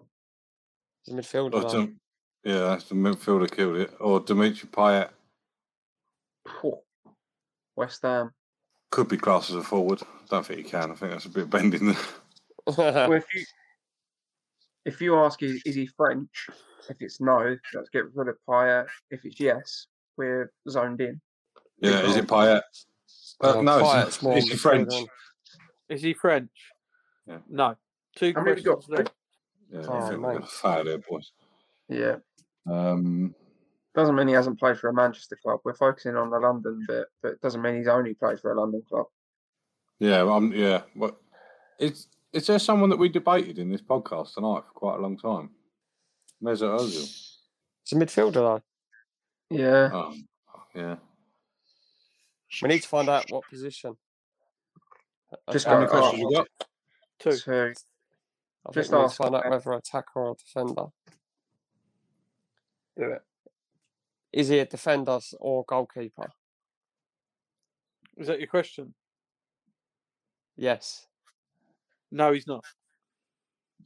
He's 1.04 1.14
a 1.16 1.18
midfielder. 1.18 1.54
Or 1.54 1.62
though. 1.62 1.70
Dem- 1.70 2.00
yeah, 2.44 2.60
that's 2.60 2.86
the 2.86 2.96
midfielder 2.96 3.50
killed 3.50 3.78
it. 3.78 3.94
Or 4.00 4.20
Dimitri 4.20 4.70
Payet 4.70 5.10
Phew. 6.62 6.78
West 7.76 8.02
Ham. 8.04 8.32
could 8.92 9.08
be 9.08 9.18
classed 9.18 9.50
as 9.50 9.56
a 9.56 9.64
forward. 9.64 10.02
Don't 10.30 10.46
think 10.46 10.60
he 10.60 10.64
can. 10.70 10.92
I 10.92 10.96
think 10.96 11.12
that's 11.12 11.26
a 11.26 11.30
bit 11.30 11.50
bending. 11.50 11.88
there. 11.88 11.98
Well, 12.78 13.14
if 13.14 13.26
you 13.32 13.46
if 14.86 15.02
you 15.02 15.18
ask 15.18 15.42
is, 15.44 15.62
is 15.66 15.76
he 15.76 15.88
French, 15.88 16.48
if 16.90 16.98
it's 17.00 17.20
no, 17.20 17.56
let's 17.74 17.90
get 17.90 18.04
rid 18.14 18.28
of 18.30 18.36
Payet. 18.48 18.88
If 19.10 19.26
it's 19.26 19.40
yes, 19.40 19.88
we're 20.18 20.52
zoned 20.70 21.02
in. 21.02 21.20
yeah, 21.80 22.02
is 22.02 22.16
it 22.16 22.28
Payet? 22.28 22.62
Uh, 23.42 23.62
no, 23.62 23.82
Payet's 23.84 24.08
it's, 24.08 24.22
more 24.24 24.38
is 24.38 24.50
he 24.50 24.56
French? 24.56 24.94
Is 25.90 26.02
he 26.02 26.14
French? 26.14 26.50
Yeah. 27.28 27.40
No. 27.50 27.76
Two 28.16 28.34
How 28.36 28.44
many 28.44 28.56
have 28.58 28.64
got? 28.66 28.74
questions 28.76 28.98
left. 29.00 29.12
Yeah, 29.72 29.82
Oh, 29.88 29.94
I 29.94 30.10
think 30.10 30.22
mate. 30.22 30.86
there, 30.86 30.98
boys. 31.00 31.32
Yeah. 31.90 32.16
Um, 32.70 33.36
Doesn't 33.94 34.16
mean 34.16 34.28
he 34.28 34.34
hasn't 34.34 34.60
played 34.60 34.78
for 34.78 34.90
a 34.90 34.94
Manchester 34.94 35.38
club. 35.42 35.60
We're 35.66 35.74
focusing 35.74 36.16
on 36.16 36.30
the 36.30 36.40
London 36.40 36.84
bit, 36.88 37.08
but 37.22 37.34
it 37.34 37.42
doesn't 37.42 37.62
mean 37.62 37.78
he's 37.78 37.88
only 37.88 38.14
played 38.14 38.40
for 38.40 38.52
a 38.54 38.60
London 38.60 38.84
club. 38.88 39.08
yeah, 40.00 40.24
well, 40.24 40.38
I'm, 40.38 40.54
yeah. 40.54 40.82
What 40.94 41.18
is 41.80 42.08
is 42.36 42.48
there 42.48 42.60
someone 42.60 42.90
that 42.90 43.00
we 43.00 43.08
debated 43.08 43.60
in 43.60 43.70
this 43.70 43.82
podcast 43.82 44.34
tonight 44.34 44.64
for 44.68 44.74
quite 44.74 45.00
a 45.00 45.02
long 45.02 45.18
time? 45.18 45.52
Mesut 46.44 46.78
Ozil. 46.78 47.10
He's 47.84 47.94
a 47.94 47.96
midfielder, 47.96 48.34
though. 48.34 48.62
Yeah. 49.50 49.90
Um, 49.94 50.28
yeah. 50.76 50.96
We 52.62 52.68
need 52.68 52.82
to 52.82 52.88
find 52.90 53.08
out 53.08 53.26
what 53.30 53.48
position. 53.50 53.96
Just 55.50 55.66
How 55.66 55.76
many 55.76 55.88
questions 55.88 56.22
you 56.22 56.32
got? 56.34 56.48
Two. 57.20 57.32
So 57.32 57.54
I 57.54 57.64
think 57.64 57.76
just 58.74 58.92
we 58.92 59.00
need 59.00 59.10
to 59.10 59.16
find 59.16 59.36
out 59.36 59.50
whether 59.50 59.74
attacker 59.74 60.20
or 60.20 60.36
defender. 60.36 60.88
do 62.98 63.12
it. 63.12 63.22
Is 64.34 64.50
he 64.50 64.60
a 64.60 64.66
defender 64.66 65.20
or 65.40 65.64
goalkeeper? 65.66 66.30
Is 68.18 68.28
that 68.28 68.40
your 68.40 68.48
question? 68.48 68.94
Yes. 70.58 71.08
No, 72.12 72.32
he's 72.32 72.48
not. 72.48 72.64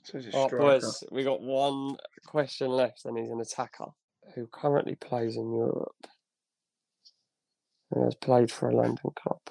So 0.04 0.18
he's 0.18 0.34
a 0.34 0.38
Oh, 0.38 0.50
boys, 0.50 1.04
we 1.12 1.24
got 1.24 1.42
one 1.42 1.98
question 2.26 2.70
left, 2.70 3.06
and 3.06 3.18
he's 3.18 3.30
an 3.30 3.42
attacker 3.42 3.88
who 4.36 4.48
currently 4.48 4.96
plays 4.96 5.36
in 5.36 5.54
Europe. 5.54 6.08
And 7.92 8.04
has 8.04 8.16
played 8.16 8.52
for 8.52 8.70
a 8.70 8.76
London 8.76 9.12
club. 9.16 9.42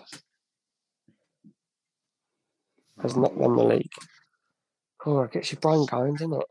Has 3.02 3.16
not 3.16 3.36
won 3.36 3.56
the 3.56 3.64
league. 3.64 3.92
Oh, 5.04 5.22
it 5.22 5.32
gets 5.32 5.52
your 5.52 5.60
brain 5.60 5.86
going, 5.86 6.14
doesn't 6.14 6.42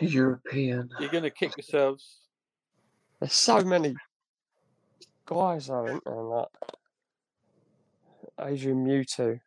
it? 0.00 0.10
European. 0.10 0.90
You're 0.98 1.10
going 1.10 1.24
to 1.24 1.30
kick 1.30 1.56
yourselves. 1.56 2.20
There's 3.20 3.32
so 3.34 3.62
many 3.62 3.94
guys, 5.26 5.66
though, 5.66 5.86
isn't 5.86 6.04
there? 6.04 6.14
Like 6.14 6.48
Adrian 8.40 8.84
Mutu. 8.84 9.40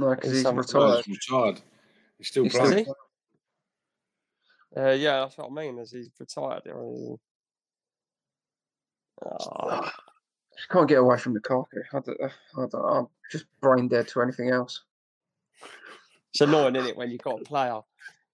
No, 0.00 0.10
because 0.14 0.30
He's 0.30 0.38
he's 0.38 0.42
some- 0.42 0.56
retired. 0.56 1.04
He's 1.04 1.18
retired. 1.30 1.60
He's 2.18 2.28
still 2.28 2.44
He's 2.44 2.52
playing. 2.56 2.78
Is 2.80 2.86
he? 2.86 2.92
Uh, 4.80 4.90
yeah, 4.92 5.20
that's 5.20 5.36
what 5.38 5.50
I 5.50 5.54
mean. 5.54 5.78
Is 5.78 5.90
he 5.92 6.10
retired 6.18 6.62
or 6.68 6.94
is 6.94 7.00
he? 7.08 7.16
Ah, 9.24 9.92
Just 10.56 10.68
can't 10.70 10.88
get 10.88 10.98
away 10.98 11.18
from 11.18 11.34
Lukaku. 11.34 11.66
I 11.92 11.98
don't, 12.00 12.20
I 12.22 12.66
don't, 12.70 12.74
I'm 12.74 13.06
just 13.30 13.44
brain 13.60 13.88
dead 13.88 14.08
to 14.08 14.22
anything 14.22 14.50
else. 14.50 14.82
it's 16.32 16.40
annoying, 16.40 16.76
isn't 16.76 16.90
it, 16.90 16.96
when 16.96 17.10
you've 17.10 17.22
got 17.22 17.40
a 17.40 17.44
player 17.44 17.80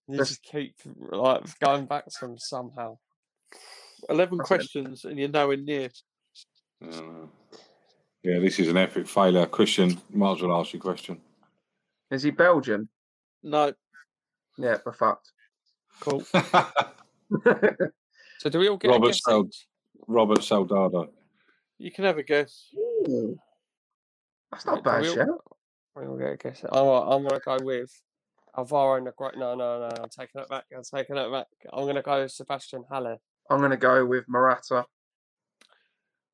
you 0.09 0.17
just 0.19 0.41
keep 0.45 0.77
like 1.11 1.59
going 1.59 1.87
back 1.87 2.07
to 2.07 2.21
them 2.21 2.39
somehow. 2.39 2.97
11 4.09 4.39
That's 4.39 4.47
it. 4.47 4.55
questions 4.55 5.05
and 5.05 5.19
you're 5.19 5.29
nowhere 5.29 5.57
near. 5.57 5.89
Yeah. 6.81 7.01
Yeah, 8.23 8.39
this 8.39 8.61
is 8.61 8.69
an 8.69 8.77
epic 8.77 9.09
failure. 9.09 9.47
Christian, 9.47 10.01
might 10.13 10.37
as 10.37 10.43
well 10.43 10.61
ask 10.61 10.73
you 10.73 10.79
a 10.79 10.83
question. 10.83 11.21
Is 12.11 12.23
he 12.23 12.31
Belgian? 12.31 12.89
No. 13.43 13.73
Yeah, 14.59 14.79
we're 14.85 14.93
fucked. 14.93 15.33
Cool. 16.01 16.23
So 18.39 18.51
do 18.51 18.59
we 18.59 18.69
all 18.69 18.77
get 18.77 18.91
Robert 18.91 19.19
a 19.27 19.43
guess? 19.43 19.67
Robert 20.07 20.43
Soldado. 20.43 21.11
You 21.79 21.91
can 21.91 22.05
have 22.05 22.19
a 22.19 22.23
guess. 22.23 22.69
Ooh. 22.77 23.39
That's 24.53 24.67
not 24.67 24.85
Right, 24.85 25.03
do 25.03 25.15
bad, 25.17 25.27
we 25.27 25.33
all- 25.33 25.41
We 25.97 26.07
all 26.07 26.17
get 26.19 26.33
a 26.33 26.37
guess. 26.37 26.63
I'm, 26.71 26.87
I'm 26.87 27.23
gonna 27.27 27.41
go 27.41 27.57
with 27.65 27.91
Alvaro 28.57 29.01
Negredo. 29.03 29.39
No, 29.39 29.55
no, 29.55 29.81
no. 29.81 29.89
I'm 30.03 30.11
taking 30.11 30.43
it 30.43 30.49
back. 30.51 30.65
I'm 30.77 30.83
taking 30.85 31.17
it 31.17 31.33
back. 31.33 31.47
I'm 31.73 31.87
gonna 31.87 32.03
go 32.03 32.27
Sebastian 32.27 32.85
Haller. 32.91 33.17
I'm 33.49 33.59
going 33.59 33.71
to 33.71 33.77
go 33.77 34.05
with 34.05 34.25
Morata. 34.29 34.85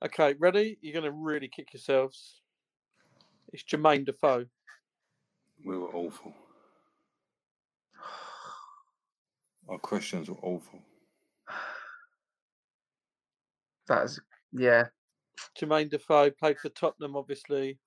Okay, 0.05 0.35
ready? 0.39 0.79
You're 0.81 0.95
going 0.99 1.05
to 1.05 1.13
really 1.13 1.49
kick 1.49 1.73
yourselves. 1.75 2.41
It's 3.53 3.63
Jermaine 3.65 4.07
Defoe. 4.07 4.47
We 5.65 5.77
were 5.79 5.95
awful. 5.95 6.35
Our 9.69 9.79
questions 9.79 10.29
were 10.29 10.37
awful. 10.43 10.81
That's, 13.87 14.19
yeah. 14.53 14.87
Jermaine 15.59 15.91
Defoe 15.91 16.31
played 16.31 16.59
for 16.59 16.69
Tottenham, 16.71 17.17
obviously, 17.17 17.79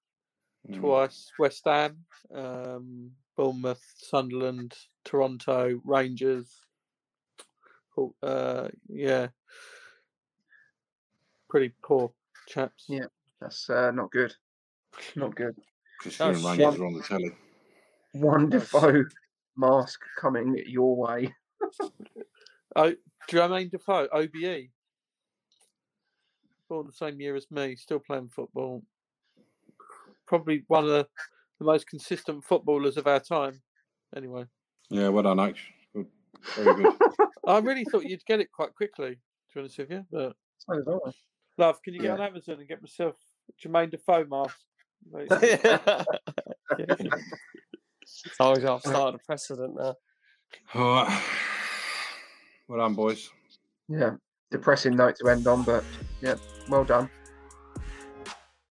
Mm. 0.69 0.79
twice. 0.79 1.31
West 1.37 1.61
Ham, 1.65 2.05
um, 2.33 3.11
Bournemouth, 3.37 3.83
Sunderland, 3.97 4.75
Toronto, 5.03 5.79
Rangers. 5.83 6.49
Uh, 8.23 8.69
yeah, 8.89 9.27
pretty 11.49 11.71
poor 11.83 12.11
chaps. 12.47 12.85
Yeah. 12.87 13.05
That's 13.39 13.69
uh, 13.69 13.91
not 13.91 14.09
good. 14.11 14.33
Not 15.15 15.35
good. 15.35 15.55
Considering 16.01 16.37
Oh, 16.43 16.49
Rangers 16.49 16.73
shit. 16.73 16.81
are 16.81 16.85
on 16.87 16.93
the 16.93 17.03
telly. 17.03 17.31
One 18.15 18.49
Defoe 18.49 19.03
mask 19.57 19.99
coming 20.19 20.61
your 20.67 20.95
way. 20.95 21.33
Oh, 22.77 22.93
Jermaine 23.29 23.71
Defoe, 23.71 24.09
OBE. 24.11 24.67
Born 26.67 26.85
the 26.85 26.91
same 26.91 27.21
year 27.21 27.35
as 27.37 27.49
me, 27.49 27.77
still 27.77 27.99
playing 27.99 28.27
football. 28.35 28.83
Probably 30.27 30.65
one 30.67 30.83
of 30.83 30.89
the, 30.89 31.07
the 31.59 31.65
most 31.65 31.87
consistent 31.87 32.43
footballers 32.43 32.97
of 32.97 33.07
our 33.07 33.21
time. 33.21 33.61
Anyway, 34.13 34.43
Yeah, 34.89 35.07
well 35.07 35.23
done, 35.23 35.39
H. 35.39 35.71
Very 35.93 36.83
good. 36.83 36.93
I 37.47 37.59
really 37.59 37.85
thought 37.85 38.03
you'd 38.05 38.25
get 38.25 38.41
it 38.41 38.51
quite 38.51 38.75
quickly, 38.75 39.11
to 39.11 39.53
be 39.53 39.59
honest 39.61 39.77
with 39.77 39.91
you. 39.91 40.05
But 40.11 40.35
So 40.57 40.73
did 40.75 40.87
I. 40.89 41.11
love, 41.57 41.81
can 41.81 41.93
you 41.93 42.01
get 42.01 42.07
Yeah. 42.07 42.13
on 42.15 42.21
Amazon 42.21 42.59
and 42.59 42.67
get 42.67 42.81
myself 42.81 43.15
Jermaine 43.63 43.91
Defoe 43.91 44.25
mask? 44.25 44.59
Yeah. 46.77 47.09
Told 48.37 48.61
you 48.61 48.69
I've 48.69 48.81
started 48.81 49.19
a 49.19 49.25
precedent 49.25 49.75
now. 49.75 49.95
All 50.73 51.03
right. 51.03 51.23
Well 52.67 52.79
done, 52.79 52.93
boys. 52.93 53.29
Yeah. 53.87 54.11
Depressing 54.51 54.95
note 54.95 55.15
to 55.17 55.29
end 55.29 55.47
on, 55.47 55.63
but 55.63 55.83
yeah, 56.21 56.35
well 56.69 56.83
done. 56.83 57.09